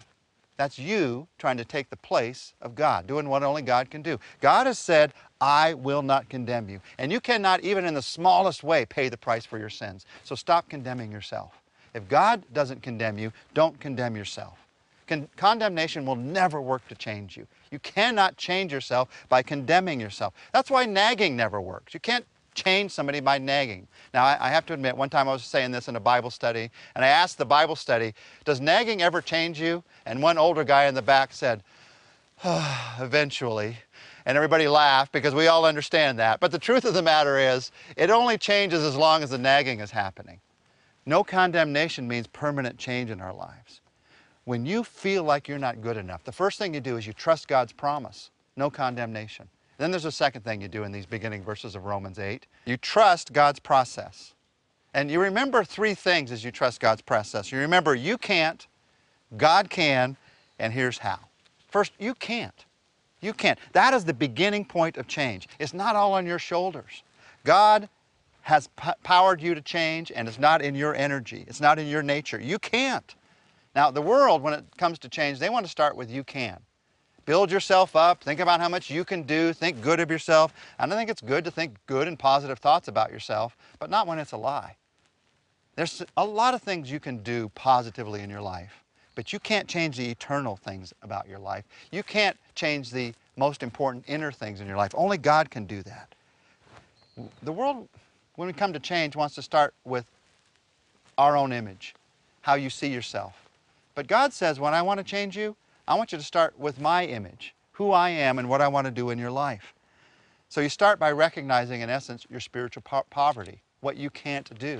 That's 0.57 0.77
you 0.77 1.27
trying 1.39 1.57
to 1.57 1.65
take 1.65 1.89
the 1.89 1.97
place 1.97 2.53
of 2.61 2.75
God, 2.75 3.07
doing 3.07 3.29
what 3.29 3.41
only 3.41 3.63
God 3.63 3.89
can 3.89 4.03
do. 4.03 4.19
God 4.41 4.67
has 4.67 4.77
said, 4.77 5.11
I 5.41 5.73
will 5.73 6.03
not 6.03 6.29
condemn 6.29 6.69
you. 6.69 6.81
And 6.99 7.11
you 7.11 7.19
cannot, 7.19 7.61
even 7.61 7.83
in 7.83 7.95
the 7.95 8.01
smallest 8.03 8.63
way, 8.63 8.85
pay 8.85 9.09
the 9.09 9.17
price 9.17 9.43
for 9.43 9.57
your 9.57 9.71
sins. 9.71 10.05
So 10.23 10.35
stop 10.35 10.69
condemning 10.69 11.11
yourself. 11.11 11.59
If 11.95 12.07
God 12.07 12.43
doesn't 12.53 12.83
condemn 12.83 13.17
you, 13.17 13.33
don't 13.55 13.79
condemn 13.79 14.15
yourself. 14.15 14.59
Con- 15.07 15.27
condemnation 15.35 16.05
will 16.05 16.15
never 16.15 16.61
work 16.61 16.87
to 16.87 16.95
change 16.95 17.37
you. 17.37 17.47
You 17.71 17.79
cannot 17.79 18.37
change 18.37 18.71
yourself 18.71 19.09
by 19.29 19.41
condemning 19.41 19.99
yourself. 19.99 20.33
That's 20.53 20.69
why 20.69 20.85
nagging 20.85 21.35
never 21.35 21.59
works. 21.59 21.93
You 21.93 21.99
can't 21.99 22.25
change 22.53 22.91
somebody 22.91 23.19
by 23.19 23.37
nagging. 23.37 23.87
Now, 24.13 24.25
I, 24.25 24.37
I, 24.39 24.49
have 24.49 24.65
to 24.67 24.73
admit, 24.73 24.97
one 24.97 25.09
time 25.09 25.29
I 25.29 25.33
was 25.33 25.43
saying 25.43 25.71
this 25.71 25.87
in 25.87 25.95
a 25.95 26.01
Bible 26.01 26.29
study, 26.29 26.69
and 26.95 27.05
I 27.05 27.07
asked 27.07 27.37
the 27.37 27.45
Bible 27.45 27.75
study, 27.75 28.13
Does 28.43 28.59
nagging 28.59 29.01
ever 29.01 29.21
change 29.21 29.59
you? 29.59 29.83
And 30.05 30.21
one 30.21 30.37
older 30.37 30.63
guy 30.63 30.85
in 30.85 30.95
the 30.95 31.01
back 31.01 31.33
said, 31.33 31.63
oh, 32.43 32.97
Eventually. 32.99 33.77
And 34.25 34.35
everybody 34.35 34.67
laughed 34.67 35.11
because 35.11 35.33
we 35.33 35.47
all 35.47 35.65
understand 35.65 36.19
that. 36.19 36.39
But 36.39 36.51
the 36.51 36.59
truth 36.59 36.85
of 36.85 36.93
the 36.93 37.01
matter 37.01 37.39
is, 37.39 37.71
it 37.97 38.11
only 38.11 38.37
changes 38.37 38.83
as 38.83 38.95
long 38.95 39.23
as 39.23 39.31
the 39.31 39.37
nagging 39.37 39.79
is 39.79 39.91
happening. 39.91 40.39
No 41.05 41.23
condemnation 41.23 42.07
means 42.07 42.27
permanent 42.27 42.77
change 42.77 43.09
in 43.09 43.19
our 43.19 43.33
lives. 43.33 43.80
When 44.45 44.65
you 44.65 44.83
feel 44.83 45.23
like 45.23 45.47
you're 45.47 45.59
not 45.59 45.81
good 45.81 45.97
enough, 45.97 46.23
the 46.23 46.31
first 46.31 46.57
thing 46.57 46.73
you 46.73 46.79
do 46.79 46.97
is 46.97 47.05
you 47.05 47.13
trust 47.13 47.47
God's 47.47 47.73
promise. 47.73 48.31
No 48.55 48.69
condemnation. 48.69 49.47
Then 49.77 49.91
there's 49.91 50.05
a 50.05 50.11
second 50.11 50.43
thing 50.43 50.61
you 50.61 50.67
do 50.67 50.83
in 50.83 50.91
these 50.91 51.05
beginning 51.05 51.43
verses 51.43 51.75
of 51.75 51.85
Romans 51.85 52.19
8. 52.19 52.45
You 52.65 52.77
trust 52.77 53.33
God's 53.33 53.59
process. 53.59 54.33
And 54.93 55.09
you 55.09 55.21
remember 55.21 55.63
three 55.63 55.95
things 55.95 56.31
as 56.31 56.43
you 56.43 56.51
trust 56.51 56.79
God's 56.79 57.01
process. 57.01 57.51
You 57.51 57.59
remember 57.59 57.95
you 57.95 58.17
can't, 58.17 58.67
God 59.37 59.69
can, 59.69 60.17
and 60.59 60.73
here's 60.73 60.97
how. 60.97 61.19
First, 61.69 61.93
you 61.97 62.13
can't. 62.13 62.65
You 63.21 63.33
can't. 63.33 63.57
That 63.73 63.93
is 63.93 64.03
the 64.03 64.13
beginning 64.13 64.65
point 64.65 64.97
of 64.97 65.07
change. 65.07 65.47
It's 65.59 65.73
not 65.73 65.95
all 65.95 66.13
on 66.13 66.25
your 66.25 66.39
shoulders. 66.39 67.03
God 67.43 67.87
has 68.41 68.69
powered 69.03 69.41
you 69.41 69.55
to 69.55 69.61
change, 69.61 70.11
and 70.13 70.27
it's 70.27 70.39
not 70.39 70.61
in 70.61 70.75
your 70.75 70.95
energy. 70.95 71.45
It's 71.47 71.61
not 71.61 71.79
in 71.79 71.87
your 71.87 72.03
nature. 72.03 72.39
You 72.39 72.59
can't. 72.59 73.15
Now, 73.75 73.91
the 73.91 74.01
world, 74.01 74.41
when 74.41 74.53
it 74.53 74.65
comes 74.77 74.99
to 74.99 75.09
change, 75.09 75.39
they 75.39 75.49
want 75.49 75.65
to 75.65 75.71
start 75.71 75.95
with 75.95 76.11
you 76.11 76.23
can. 76.23 76.59
Build 77.25 77.51
yourself 77.51 77.95
up. 77.95 78.23
Think 78.23 78.39
about 78.39 78.59
how 78.59 78.67
much 78.67 78.89
you 78.89 79.05
can 79.05 79.23
do. 79.23 79.53
Think 79.53 79.81
good 79.81 79.99
of 79.99 80.09
yourself. 80.09 80.53
I 80.79 80.85
don't 80.85 80.97
think 80.97 81.09
it's 81.09 81.21
good 81.21 81.45
to 81.45 81.51
think 81.51 81.75
good 81.85 82.07
and 82.07 82.17
positive 82.17 82.59
thoughts 82.59 82.87
about 82.87 83.11
yourself, 83.11 83.55
but 83.79 83.89
not 83.89 84.07
when 84.07 84.19
it's 84.19 84.31
a 84.31 84.37
lie. 84.37 84.75
There's 85.75 86.03
a 86.17 86.25
lot 86.25 86.53
of 86.53 86.61
things 86.61 86.91
you 86.91 86.99
can 86.99 87.19
do 87.19 87.49
positively 87.55 88.21
in 88.21 88.29
your 88.29 88.41
life, 88.41 88.83
but 89.15 89.31
you 89.31 89.39
can't 89.39 89.67
change 89.67 89.97
the 89.97 90.09
eternal 90.09 90.57
things 90.57 90.93
about 91.01 91.29
your 91.29 91.39
life. 91.39 91.63
You 91.91 92.03
can't 92.03 92.37
change 92.55 92.91
the 92.91 93.13
most 93.37 93.63
important 93.63 94.03
inner 94.07 94.31
things 94.31 94.59
in 94.59 94.67
your 94.67 94.77
life. 94.77 94.91
Only 94.95 95.17
God 95.17 95.49
can 95.49 95.65
do 95.65 95.81
that. 95.83 96.13
The 97.43 97.51
world, 97.51 97.87
when 98.35 98.47
we 98.47 98.53
come 98.53 98.73
to 98.73 98.79
change, 98.79 99.15
wants 99.15 99.35
to 99.35 99.41
start 99.41 99.73
with 99.85 100.05
our 101.17 101.37
own 101.37 101.53
image, 101.53 101.95
how 102.41 102.55
you 102.55 102.69
see 102.69 102.87
yourself. 102.87 103.40
But 103.95 104.07
God 104.07 104.33
says, 104.33 104.59
when 104.59 104.73
I 104.73 104.81
want 104.81 104.99
to 104.99 105.03
change 105.03 105.35
you, 105.37 105.55
I 105.87 105.95
want 105.95 106.11
you 106.11 106.17
to 106.17 106.23
start 106.23 106.57
with 106.59 106.79
my 106.79 107.05
image, 107.05 107.53
who 107.73 107.91
I 107.91 108.09
am 108.09 108.39
and 108.39 108.47
what 108.47 108.61
I 108.61 108.67
want 108.67 108.85
to 108.85 108.91
do 108.91 109.09
in 109.09 109.19
your 109.19 109.31
life. 109.31 109.73
So 110.49 110.61
you 110.61 110.69
start 110.69 110.99
by 110.99 111.11
recognizing, 111.11 111.81
in 111.81 111.89
essence, 111.89 112.25
your 112.29 112.39
spiritual 112.39 112.83
po 112.83 113.03
poverty, 113.09 113.61
what 113.81 113.97
you 113.97 114.09
can't 114.09 114.57
do. 114.59 114.79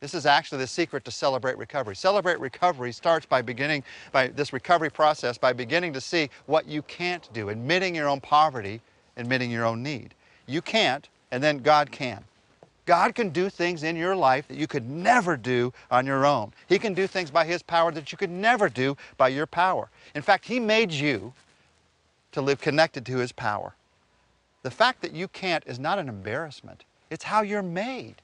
This 0.00 0.14
is 0.14 0.24
actually 0.24 0.58
the 0.58 0.66
secret 0.66 1.04
to 1.04 1.10
celebrate 1.10 1.58
recovery. 1.58 1.94
Celebrate 1.94 2.40
recovery 2.40 2.90
starts 2.90 3.26
by 3.26 3.42
beginning, 3.42 3.84
by 4.12 4.28
this 4.28 4.52
recovery 4.52 4.90
process, 4.90 5.36
by 5.36 5.52
beginning 5.52 5.92
to 5.92 6.00
see 6.00 6.30
what 6.46 6.66
you 6.66 6.82
can't 6.82 7.30
do, 7.34 7.50
admitting 7.50 7.94
your 7.94 8.08
own 8.08 8.20
poverty, 8.20 8.80
admitting 9.18 9.50
your 9.50 9.66
own 9.66 9.82
need. 9.82 10.14
You 10.46 10.62
can't, 10.62 11.08
and 11.30 11.42
then 11.42 11.58
God 11.58 11.90
can. 11.90 12.24
God 12.90 13.14
can 13.14 13.28
do 13.28 13.48
things 13.48 13.84
in 13.84 13.94
your 13.94 14.16
life 14.16 14.48
that 14.48 14.56
you 14.56 14.66
could 14.66 14.90
never 14.90 15.36
do 15.36 15.72
on 15.92 16.06
your 16.06 16.26
own. 16.26 16.52
He 16.66 16.76
can 16.76 16.92
do 16.92 17.06
things 17.06 17.30
by 17.30 17.44
His 17.44 17.62
power 17.62 17.92
that 17.92 18.10
you 18.10 18.18
could 18.18 18.32
never 18.32 18.68
do 18.68 18.96
by 19.16 19.28
your 19.28 19.46
power. 19.46 19.90
In 20.12 20.22
fact, 20.22 20.46
He 20.46 20.58
made 20.58 20.90
you 20.90 21.32
to 22.32 22.42
live 22.42 22.60
connected 22.60 23.06
to 23.06 23.18
His 23.18 23.30
power. 23.30 23.76
The 24.64 24.72
fact 24.72 25.02
that 25.02 25.12
you 25.12 25.28
can't 25.28 25.62
is 25.68 25.78
not 25.78 26.00
an 26.00 26.08
embarrassment, 26.08 26.82
it's 27.10 27.22
how 27.22 27.42
you're 27.42 27.62
made. 27.62 28.16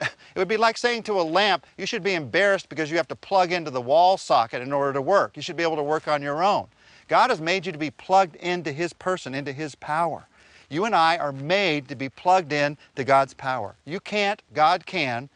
It 0.00 0.38
would 0.38 0.48
be 0.48 0.56
like 0.56 0.78
saying 0.78 1.02
to 1.02 1.20
a 1.20 1.22
lamp, 1.22 1.66
you 1.76 1.84
should 1.84 2.02
be 2.02 2.14
embarrassed 2.14 2.70
because 2.70 2.90
you 2.90 2.96
have 2.96 3.08
to 3.08 3.16
plug 3.16 3.52
into 3.52 3.70
the 3.70 3.82
wall 3.82 4.16
socket 4.16 4.62
in 4.62 4.72
order 4.72 4.94
to 4.94 5.02
work. 5.02 5.36
You 5.36 5.42
should 5.42 5.56
be 5.56 5.62
able 5.62 5.76
to 5.76 5.82
work 5.82 6.08
on 6.08 6.22
your 6.22 6.42
own. 6.42 6.68
God 7.06 7.28
has 7.28 7.42
made 7.42 7.66
you 7.66 7.72
to 7.72 7.76
be 7.78 7.90
plugged 7.90 8.36
into 8.36 8.72
His 8.72 8.94
person, 8.94 9.34
into 9.34 9.52
His 9.52 9.74
power. 9.74 10.26
You 10.70 10.84
and 10.86 10.94
I 10.94 11.18
are 11.18 11.32
made 11.32 11.88
to 11.88 11.96
be 11.96 12.08
plugged 12.08 12.52
in 12.52 12.78
to 12.94 13.04
God's 13.04 13.34
power. 13.34 13.74
You 13.84 14.00
can't, 14.00 14.40
God 14.54 14.86
can, 14.86 15.28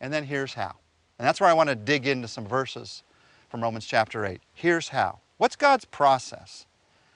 and 0.00 0.12
then 0.12 0.24
here's 0.24 0.54
how. 0.54 0.76
And 1.18 1.26
that's 1.26 1.40
where 1.40 1.50
I 1.50 1.54
want 1.54 1.68
to 1.68 1.74
dig 1.74 2.06
into 2.06 2.28
some 2.28 2.46
verses 2.46 3.02
from 3.50 3.62
Romans 3.62 3.84
chapter 3.84 4.24
8. 4.24 4.40
Here's 4.54 4.88
how. 4.88 5.18
What's 5.36 5.56
God's 5.56 5.84
process? 5.84 6.64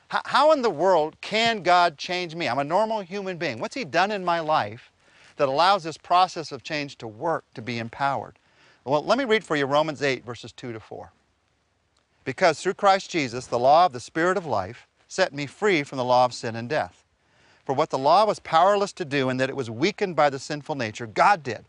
How 0.08 0.52
in 0.52 0.60
the 0.60 0.70
world 0.70 1.16
can 1.20 1.62
God 1.62 1.96
change 1.96 2.34
me? 2.34 2.48
I'm 2.48 2.58
a 2.58 2.64
normal 2.64 3.00
human 3.00 3.38
being. 3.38 3.60
What's 3.60 3.76
He 3.76 3.84
done 3.84 4.10
in 4.10 4.24
my 4.24 4.40
life 4.40 4.90
that 5.36 5.48
allows 5.48 5.84
this 5.84 5.96
process 5.96 6.52
of 6.52 6.62
change 6.62 6.96
to 6.98 7.08
work, 7.08 7.44
to 7.54 7.62
be 7.62 7.78
empowered? 7.78 8.38
Well, 8.84 9.04
let 9.04 9.16
me 9.16 9.24
read 9.24 9.44
for 9.44 9.56
you 9.56 9.64
Romans 9.66 10.02
8, 10.02 10.24
verses 10.24 10.52
2 10.52 10.72
to 10.72 10.80
4. 10.80 11.12
Because 12.24 12.60
through 12.60 12.74
Christ 12.74 13.10
Jesus, 13.10 13.46
the 13.46 13.58
law 13.58 13.86
of 13.86 13.92
the 13.92 14.00
Spirit 14.00 14.36
of 14.36 14.44
life 14.44 14.86
set 15.08 15.32
me 15.32 15.46
free 15.46 15.82
from 15.82 15.98
the 15.98 16.04
law 16.04 16.24
of 16.24 16.34
sin 16.34 16.56
and 16.56 16.68
death. 16.68 17.01
For 17.64 17.74
what 17.74 17.90
the 17.90 17.98
law 17.98 18.24
was 18.24 18.40
powerless 18.40 18.92
to 18.94 19.04
do, 19.04 19.28
in 19.28 19.36
that 19.36 19.48
it 19.48 19.56
was 19.56 19.70
weakened 19.70 20.16
by 20.16 20.30
the 20.30 20.38
sinful 20.38 20.74
nature, 20.74 21.06
God 21.06 21.42
did 21.42 21.64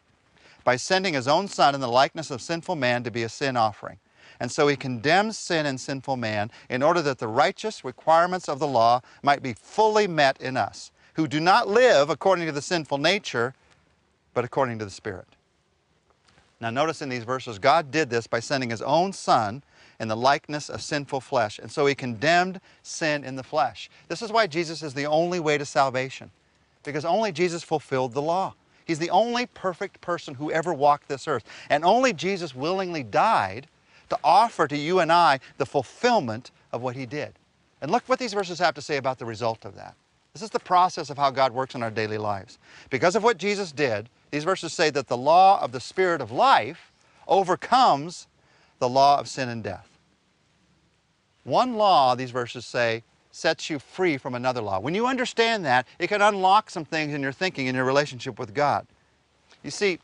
by 0.63 0.75
sending 0.75 1.13
his 1.13 1.27
own 1.27 1.47
Son 1.47 1.75
in 1.75 1.81
the 1.81 1.87
likeness 1.87 2.31
of 2.31 2.41
sinful 2.41 2.75
man 2.75 3.03
to 3.03 3.11
be 3.11 3.23
a 3.23 3.29
sin 3.29 3.57
offering. 3.57 3.99
And 4.39 4.51
so 4.51 4.67
he 4.67 4.75
condemns 4.75 5.37
sin 5.37 5.65
and 5.65 5.79
sinful 5.79 6.17
man 6.17 6.51
in 6.69 6.81
order 6.81 7.01
that 7.01 7.19
the 7.19 7.27
righteous 7.27 7.83
requirements 7.83 8.49
of 8.49 8.59
the 8.59 8.67
law 8.67 9.01
might 9.21 9.43
be 9.43 9.53
fully 9.53 10.07
met 10.07 10.39
in 10.41 10.57
us, 10.57 10.91
who 11.13 11.27
do 11.27 11.39
not 11.39 11.67
live 11.67 12.09
according 12.09 12.45
to 12.47 12.51
the 12.51 12.61
sinful 12.61 12.97
nature, 12.97 13.53
but 14.33 14.43
according 14.43 14.79
to 14.79 14.85
the 14.85 14.91
Spirit. 14.91 15.27
Now, 16.59 16.69
notice 16.69 17.01
in 17.01 17.09
these 17.09 17.25
verses, 17.25 17.59
God 17.59 17.91
did 17.91 18.09
this 18.09 18.25
by 18.25 18.39
sending 18.39 18.69
his 18.69 18.81
own 18.81 19.13
Son 19.13 19.63
in 20.03 20.07
the 20.07 20.15
likeness 20.15 20.69
of 20.69 20.83
sinful 20.83 21.21
flesh. 21.21 21.57
And 21.57 21.71
so 21.71 21.87
he 21.87 21.95
condemned 21.95 22.61
sin 22.83 23.23
in 23.23 23.35
the 23.35 23.43
flesh. 23.43 23.89
This 24.07 24.21
is 24.21 24.31
why 24.31 24.45
Jesus 24.45 24.83
is 24.83 24.93
the 24.93 25.07
only 25.07 25.39
way 25.39 25.57
to 25.57 25.65
salvation, 25.65 26.29
because 26.83 27.05
only 27.05 27.31
Jesus 27.31 27.63
fulfilled 27.63 28.13
the 28.13 28.21
law. 28.21 28.53
He's 28.85 28.99
the 28.99 29.09
only 29.09 29.45
perfect 29.47 30.01
person 30.01 30.35
who 30.35 30.51
ever 30.51 30.73
walked 30.73 31.07
this 31.07 31.27
earth. 31.27 31.45
And 31.69 31.83
only 31.83 32.13
Jesus 32.13 32.53
willingly 32.53 33.01
died 33.01 33.67
to 34.09 34.19
offer 34.23 34.67
to 34.67 34.77
you 34.77 34.99
and 34.99 35.11
I 35.11 35.39
the 35.57 35.65
fulfillment 35.65 36.51
of 36.71 36.81
what 36.81 36.95
he 36.95 37.05
did. 37.05 37.33
And 37.81 37.89
look 37.89 38.03
what 38.07 38.19
these 38.19 38.33
verses 38.33 38.59
have 38.59 38.75
to 38.75 38.81
say 38.81 38.97
about 38.97 39.17
the 39.17 39.25
result 39.25 39.65
of 39.65 39.75
that. 39.75 39.95
This 40.33 40.41
is 40.41 40.49
the 40.49 40.59
process 40.59 41.09
of 41.09 41.17
how 41.17 41.31
God 41.31 41.53
works 41.53 41.75
in 41.75 41.83
our 41.83 41.91
daily 41.91 42.17
lives. 42.17 42.57
Because 42.89 43.15
of 43.15 43.23
what 43.23 43.37
Jesus 43.37 43.71
did, 43.71 44.09
these 44.31 44.43
verses 44.43 44.73
say 44.73 44.89
that 44.89 45.07
the 45.07 45.17
law 45.17 45.61
of 45.61 45.71
the 45.71 45.79
Spirit 45.79 46.19
of 46.21 46.31
life 46.31 46.91
overcomes 47.27 48.27
the 48.79 48.89
law 48.89 49.19
of 49.19 49.27
sin 49.27 49.47
and 49.47 49.63
death. 49.63 49.87
One 51.43 51.75
law, 51.75 52.15
these 52.15 52.31
verses 52.31 52.65
say, 52.65 53.03
sets 53.31 53.69
you 53.69 53.79
free 53.79 54.17
from 54.17 54.35
another 54.35 54.61
law. 54.61 54.79
When 54.79 54.93
you 54.93 55.07
understand 55.07 55.65
that, 55.65 55.87
it 55.99 56.07
can 56.07 56.21
unlock 56.21 56.69
some 56.69 56.85
things 56.85 57.13
in 57.13 57.21
your 57.21 57.31
thinking, 57.31 57.67
in 57.67 57.75
your 57.75 57.85
relationship 57.85 58.37
with 58.37 58.53
God. 58.53 58.85
You 59.63 59.71
see, 59.71 59.99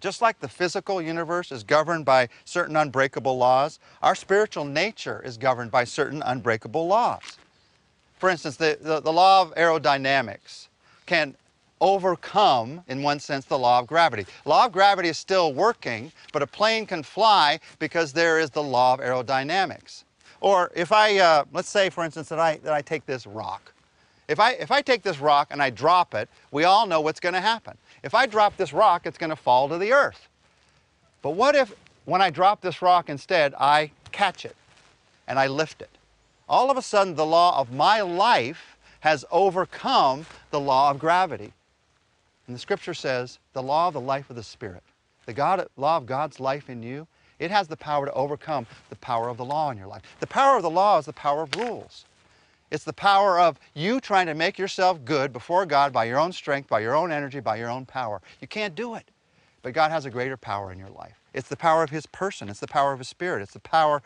just 0.00 0.20
like 0.20 0.40
the 0.40 0.48
physical 0.48 1.00
universe 1.00 1.52
is 1.52 1.62
governed 1.62 2.04
by 2.04 2.28
certain 2.44 2.76
unbreakable 2.76 3.38
laws, 3.38 3.78
our 4.02 4.16
spiritual 4.16 4.64
nature 4.64 5.22
is 5.24 5.38
governed 5.38 5.70
by 5.70 5.84
certain 5.84 6.22
unbreakable 6.22 6.88
laws. 6.88 7.38
For 8.18 8.28
instance, 8.28 8.56
the, 8.56 8.76
the, 8.80 9.00
the 9.00 9.12
law 9.12 9.42
of 9.42 9.54
aerodynamics 9.54 10.66
can 11.06 11.36
overcome, 11.80 12.82
in 12.88 13.02
one 13.02 13.20
sense, 13.20 13.44
the 13.44 13.58
law 13.58 13.78
of 13.78 13.86
gravity. 13.86 14.26
Law 14.44 14.66
of 14.66 14.72
gravity 14.72 15.08
is 15.08 15.18
still 15.18 15.52
working, 15.52 16.10
but 16.32 16.42
a 16.42 16.46
plane 16.46 16.86
can 16.86 17.02
fly 17.02 17.60
because 17.78 18.12
there 18.12 18.38
is 18.38 18.50
the 18.50 18.62
law 18.62 18.94
of 18.94 19.00
aerodynamics. 19.00 20.04
Or 20.42 20.72
if 20.74 20.90
I, 20.90 21.18
uh, 21.18 21.44
let's 21.52 21.68
say 21.68 21.88
for 21.88 22.04
instance 22.04 22.28
that 22.30 22.40
I, 22.40 22.56
that 22.64 22.72
I 22.72 22.82
take 22.82 23.06
this 23.06 23.28
rock. 23.28 23.72
If 24.26 24.40
I, 24.40 24.52
if 24.52 24.72
I 24.72 24.82
take 24.82 25.02
this 25.02 25.20
rock 25.20 25.48
and 25.52 25.62
I 25.62 25.70
drop 25.70 26.14
it, 26.14 26.28
we 26.50 26.64
all 26.64 26.84
know 26.84 27.00
what's 27.00 27.20
going 27.20 27.34
to 27.34 27.40
happen. 27.40 27.78
If 28.02 28.12
I 28.12 28.26
drop 28.26 28.56
this 28.56 28.72
rock, 28.72 29.06
it's 29.06 29.16
going 29.16 29.30
to 29.30 29.36
fall 29.36 29.68
to 29.68 29.78
the 29.78 29.92
earth. 29.92 30.28
But 31.22 31.30
what 31.30 31.54
if 31.54 31.72
when 32.06 32.20
I 32.20 32.30
drop 32.30 32.60
this 32.60 32.82
rock 32.82 33.08
instead, 33.08 33.54
I 33.54 33.92
catch 34.10 34.44
it 34.44 34.56
and 35.28 35.38
I 35.38 35.46
lift 35.46 35.80
it? 35.80 35.90
All 36.48 36.72
of 36.72 36.76
a 36.76 36.82
sudden, 36.82 37.14
the 37.14 37.24
law 37.24 37.56
of 37.60 37.72
my 37.72 38.00
life 38.00 38.76
has 39.00 39.24
overcome 39.30 40.26
the 40.50 40.58
law 40.58 40.90
of 40.90 40.98
gravity. 40.98 41.52
And 42.48 42.56
the 42.56 42.60
scripture 42.60 42.94
says 42.94 43.38
the 43.52 43.62
law 43.62 43.88
of 43.88 43.94
the 43.94 44.00
life 44.00 44.28
of 44.28 44.34
the 44.34 44.42
Spirit, 44.42 44.82
the 45.24 45.32
God, 45.32 45.68
law 45.76 45.98
of 45.98 46.06
God's 46.06 46.40
life 46.40 46.68
in 46.68 46.82
you, 46.82 47.06
It 47.42 47.50
has 47.50 47.66
the 47.66 47.76
power 47.76 48.06
to 48.06 48.12
overcome 48.12 48.66
the 48.88 48.96
power 48.96 49.28
of 49.28 49.36
the 49.36 49.44
law 49.44 49.70
in 49.70 49.76
your 49.76 49.88
life. 49.88 50.02
The 50.20 50.26
power 50.28 50.56
of 50.56 50.62
the 50.62 50.70
law 50.70 50.98
is 50.98 51.06
the 51.06 51.12
power 51.12 51.42
of 51.42 51.54
rules. 51.56 52.04
It's 52.70 52.84
the 52.84 52.92
power 52.92 53.38
of 53.38 53.58
you 53.74 54.00
trying 54.00 54.26
to 54.26 54.34
make 54.34 54.58
yourself 54.58 55.04
good 55.04 55.32
before 55.32 55.66
God 55.66 55.92
by 55.92 56.04
your 56.04 56.18
own 56.18 56.32
strength, 56.32 56.68
by 56.68 56.80
your 56.80 56.94
own 56.94 57.10
energy, 57.10 57.40
by 57.40 57.56
your 57.56 57.68
own 57.68 57.84
power. 57.84 58.22
You 58.40 58.46
can't 58.46 58.74
do 58.74 58.94
it. 58.94 59.10
But 59.60 59.74
God 59.74 59.90
has 59.90 60.06
a 60.06 60.10
greater 60.10 60.36
power 60.36 60.72
in 60.72 60.78
your 60.78 60.88
life. 60.90 61.18
It's 61.34 61.48
the 61.48 61.56
power 61.56 61.82
of 61.82 61.90
His 61.90 62.06
person. 62.06 62.48
It's 62.48 62.60
the 62.60 62.68
power 62.68 62.92
of 62.92 63.00
His 63.00 63.08
Spirit. 63.08 63.42
It's 63.42 63.52
the 63.52 63.60
power 63.60 64.02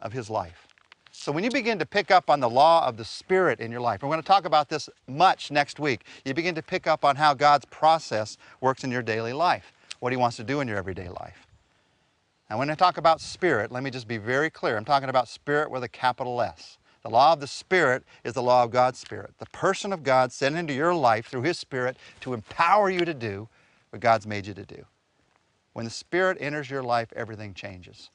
of 0.00 0.12
His 0.12 0.30
life. 0.30 0.68
So 1.10 1.32
when 1.32 1.44
you 1.44 1.50
begin 1.50 1.78
to 1.80 1.86
pick 1.86 2.10
up 2.10 2.30
on 2.30 2.40
the 2.40 2.48
law 2.48 2.86
of 2.86 2.96
the 2.96 3.04
Spirit 3.04 3.60
in 3.60 3.70
your 3.70 3.80
life, 3.80 4.02
we're 4.02 4.08
going 4.08 4.22
to 4.22 4.26
talk 4.26 4.44
about 4.44 4.68
this 4.68 4.88
much 5.08 5.50
next 5.50 5.78
week. 5.78 6.04
You 6.24 6.34
begin 6.34 6.54
to 6.54 6.62
pick 6.62 6.86
up 6.86 7.04
on 7.04 7.16
how 7.16 7.34
God's 7.34 7.64
process 7.66 8.38
works 8.60 8.84
in 8.84 8.90
your 8.90 9.02
daily 9.02 9.32
life, 9.32 9.72
what 10.00 10.12
He 10.12 10.16
wants 10.16 10.36
to 10.36 10.44
do 10.44 10.60
in 10.60 10.68
your 10.68 10.76
everyday 10.78 11.08
life. 11.08 11.43
And 12.50 12.58
when 12.58 12.70
I 12.70 12.74
talk 12.74 12.98
about 12.98 13.20
Spirit, 13.20 13.72
let 13.72 13.82
me 13.82 13.90
just 13.90 14.06
be 14.06 14.18
very 14.18 14.50
clear. 14.50 14.76
I'm 14.76 14.84
talking 14.84 15.08
about 15.08 15.28
Spirit 15.28 15.70
with 15.70 15.82
a 15.82 15.88
capital 15.88 16.40
S. 16.42 16.78
The 17.02 17.10
law 17.10 17.32
of 17.32 17.40
the 17.40 17.46
Spirit 17.46 18.02
is 18.22 18.32
the 18.32 18.42
law 18.42 18.64
of 18.64 18.70
God's 18.70 18.98
Spirit, 18.98 19.34
the 19.38 19.46
person 19.46 19.92
of 19.92 20.02
God 20.02 20.32
sent 20.32 20.56
into 20.56 20.72
your 20.72 20.94
life 20.94 21.26
through 21.26 21.42
His 21.42 21.58
Spirit 21.58 21.96
to 22.20 22.32
empower 22.32 22.88
you 22.88 23.04
to 23.04 23.12
do 23.12 23.48
what 23.90 24.00
God's 24.00 24.26
made 24.26 24.46
you 24.46 24.54
to 24.54 24.64
do. 24.64 24.86
When 25.74 25.84
the 25.84 25.90
Spirit 25.90 26.38
enters 26.40 26.70
your 26.70 26.82
life, 26.82 27.12
everything 27.14 27.52
changes. 27.52 28.10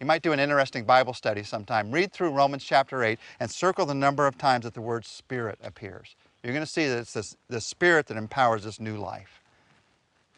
You 0.00 0.06
might 0.06 0.22
do 0.22 0.32
an 0.32 0.40
interesting 0.40 0.84
Bible 0.84 1.14
study 1.14 1.42
sometime. 1.42 1.90
Read 1.90 2.12
through 2.12 2.30
Romans 2.30 2.64
chapter 2.64 3.02
8 3.02 3.18
and 3.40 3.50
circle 3.50 3.86
the 3.86 3.94
number 3.94 4.26
of 4.26 4.36
times 4.38 4.64
that 4.64 4.74
the 4.74 4.80
word 4.80 5.04
Spirit 5.04 5.58
appears. 5.62 6.14
You're 6.42 6.52
going 6.52 6.64
to 6.64 6.70
see 6.70 6.86
that 6.86 6.98
it's 6.98 7.12
this, 7.14 7.36
the 7.48 7.60
Spirit 7.60 8.06
that 8.06 8.16
empowers 8.16 8.62
this 8.62 8.78
new 8.78 8.96
life. 8.96 9.40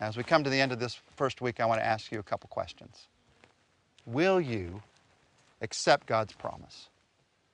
As 0.01 0.17
we 0.17 0.23
come 0.23 0.45
to 0.45 0.51
the 0.51 0.61
end 0.61 0.73
of 0.73 0.79
this 0.79 0.99
first 1.17 1.43
week, 1.43 1.61
I 1.61 1.67
want 1.67 1.81
to 1.81 1.87
ask 1.87 2.11
you 2.11 2.21
a 2.21 2.23
couple 2.23 2.49
questions. 2.49 3.09
Will 4.11 4.41
you 4.41 4.83
accept 5.61 6.07
God's 6.07 6.33
promise? 6.33 6.89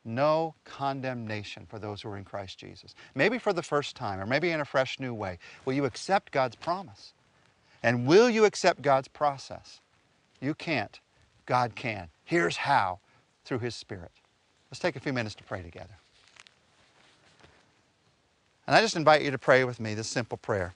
No 0.05 0.55
condemnation 0.65 1.67
for 1.69 1.79
those 1.79 2.01
who 2.01 2.09
are 2.09 2.17
in 2.17 2.25
Christ 2.25 2.59
Jesus. 2.59 2.95
Maybe 3.15 3.39
for 3.39 3.53
the 3.53 3.63
first 3.63 3.97
time, 3.97 4.21
or 4.21 4.27
maybe 4.27 4.51
in 4.51 4.61
a 4.61 4.65
fresh 4.65 5.01
new 5.01 5.13
way. 5.13 5.39
Will 5.65 5.73
you 5.73 5.85
accept 5.85 6.33
God's 6.33 6.57
promise? 6.57 7.13
And 7.83 8.07
will 8.07 8.31
you 8.31 8.45
accept 8.45 8.83
God's 8.83 9.09
process? 9.09 9.81
You 10.41 10.55
can't. 10.55 11.01
God 11.45 11.75
can. 11.75 12.09
Here's 12.25 12.57
how 12.57 13.01
through 13.45 13.59
His 13.59 13.75
Spirit. 13.75 14.13
Let's 14.71 14.81
take 14.81 14.97
a 14.97 15.01
few 15.01 15.13
minutes 15.13 15.35
to 15.37 15.45
pray 15.45 15.63
together. 15.63 15.99
And 18.67 18.75
I 18.75 18.81
just 18.81 18.97
invite 18.97 19.23
you 19.23 19.31
to 19.31 19.39
pray 19.39 19.65
with 19.65 19.79
me 19.79 19.95
this 19.95 20.09
simple 20.09 20.39
prayer 20.39 20.75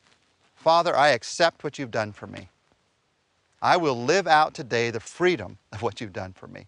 Father, 0.57 0.95
I 0.95 1.09
accept 1.11 1.65
what 1.65 1.79
you've 1.79 1.91
done 1.91 2.13
for 2.13 2.27
me. 2.27 2.49
I 3.63 3.77
will 3.77 3.97
live 3.97 4.27
out 4.27 4.55
today 4.55 4.91
the 4.91 5.01
freedom 5.01 5.59
of 5.73 5.83
what 5.83 6.01
you've 6.01 6.13
done 6.13 6.33
for 6.33 6.47
me. 6.47 6.67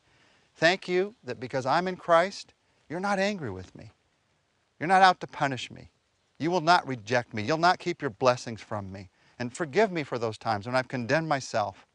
Thank 0.55 0.89
you 0.89 1.15
that 1.25 1.41
because 1.41 1.67
I'm 1.67 1.89
in 1.89 1.97
Christ, 1.97 2.55
you're 2.89 3.01
not 3.01 3.19
angry 3.19 3.51
with 3.51 3.75
me. 3.75 3.91
You're 4.79 4.89
not 4.89 5.03
out 5.03 5.21
to 5.21 5.27
punish 5.27 5.71
me. 5.71 5.91
You 6.39 6.51
will 6.51 6.61
not 6.61 6.87
reject 6.87 7.35
me. 7.35 7.43
You'll 7.43 7.57
not 7.57 7.79
keep 7.79 8.03
your 8.03 8.11
blessings 8.11 8.61
from 8.61 8.93
me. 8.93 9.09
And 9.39 9.57
forgive 9.57 9.91
me 9.91 10.03
for 10.03 10.19
those 10.19 10.39
times 10.39 10.67
when 10.67 10.75
I've 10.77 10.89
condemned 10.89 11.29
myself 11.29 11.87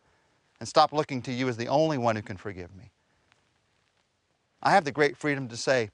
and 0.59 0.67
stop 0.67 0.93
looking 0.93 1.21
to 1.23 1.31
you 1.31 1.47
as 1.49 1.57
the 1.57 1.67
only 1.67 1.97
one 1.97 2.15
who 2.15 2.21
can 2.21 2.37
forgive 2.37 2.75
me. 2.75 2.91
I 4.63 4.71
have 4.71 4.85
the 4.85 4.91
great 4.91 5.17
freedom 5.17 5.47
to 5.49 5.57
say, 5.57 5.89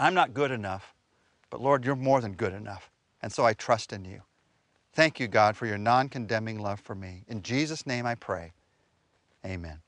I'm 0.00 0.14
not 0.14 0.32
good 0.34 0.50
enough, 0.50 0.94
but 1.50 1.60
Lord, 1.60 1.84
you're 1.84 1.96
more 1.96 2.20
than 2.20 2.32
good 2.32 2.54
enough. 2.54 2.90
And 3.20 3.32
so 3.32 3.44
I 3.44 3.52
trust 3.52 3.92
in 3.92 4.04
you. 4.04 4.22
Thank 4.92 5.18
you, 5.18 5.26
God, 5.26 5.56
for 5.56 5.66
your 5.66 5.78
non 5.78 6.08
condemning 6.08 6.60
love 6.60 6.80
for 6.80 6.94
me. 6.94 7.22
In 7.28 7.42
Jesus' 7.42 7.86
name 7.86 8.04
I 8.04 8.14
pray. 8.14 8.52
Amen. 9.44 9.78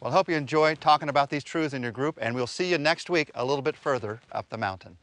Well, 0.00 0.12
I 0.12 0.14
hope 0.14 0.28
you 0.28 0.36
enjoy 0.36 0.74
talking 0.74 1.08
about 1.08 1.30
these 1.30 1.42
truths 1.42 1.72
in 1.72 1.82
your 1.82 1.92
group, 1.92 2.18
and 2.20 2.34
we'll 2.34 2.46
see 2.46 2.70
you 2.70 2.76
next 2.76 3.08
week 3.08 3.30
a 3.34 3.44
little 3.44 3.62
bit 3.62 3.74
further 3.74 4.20
up 4.30 4.48
the 4.50 4.58
mountain. 4.58 4.98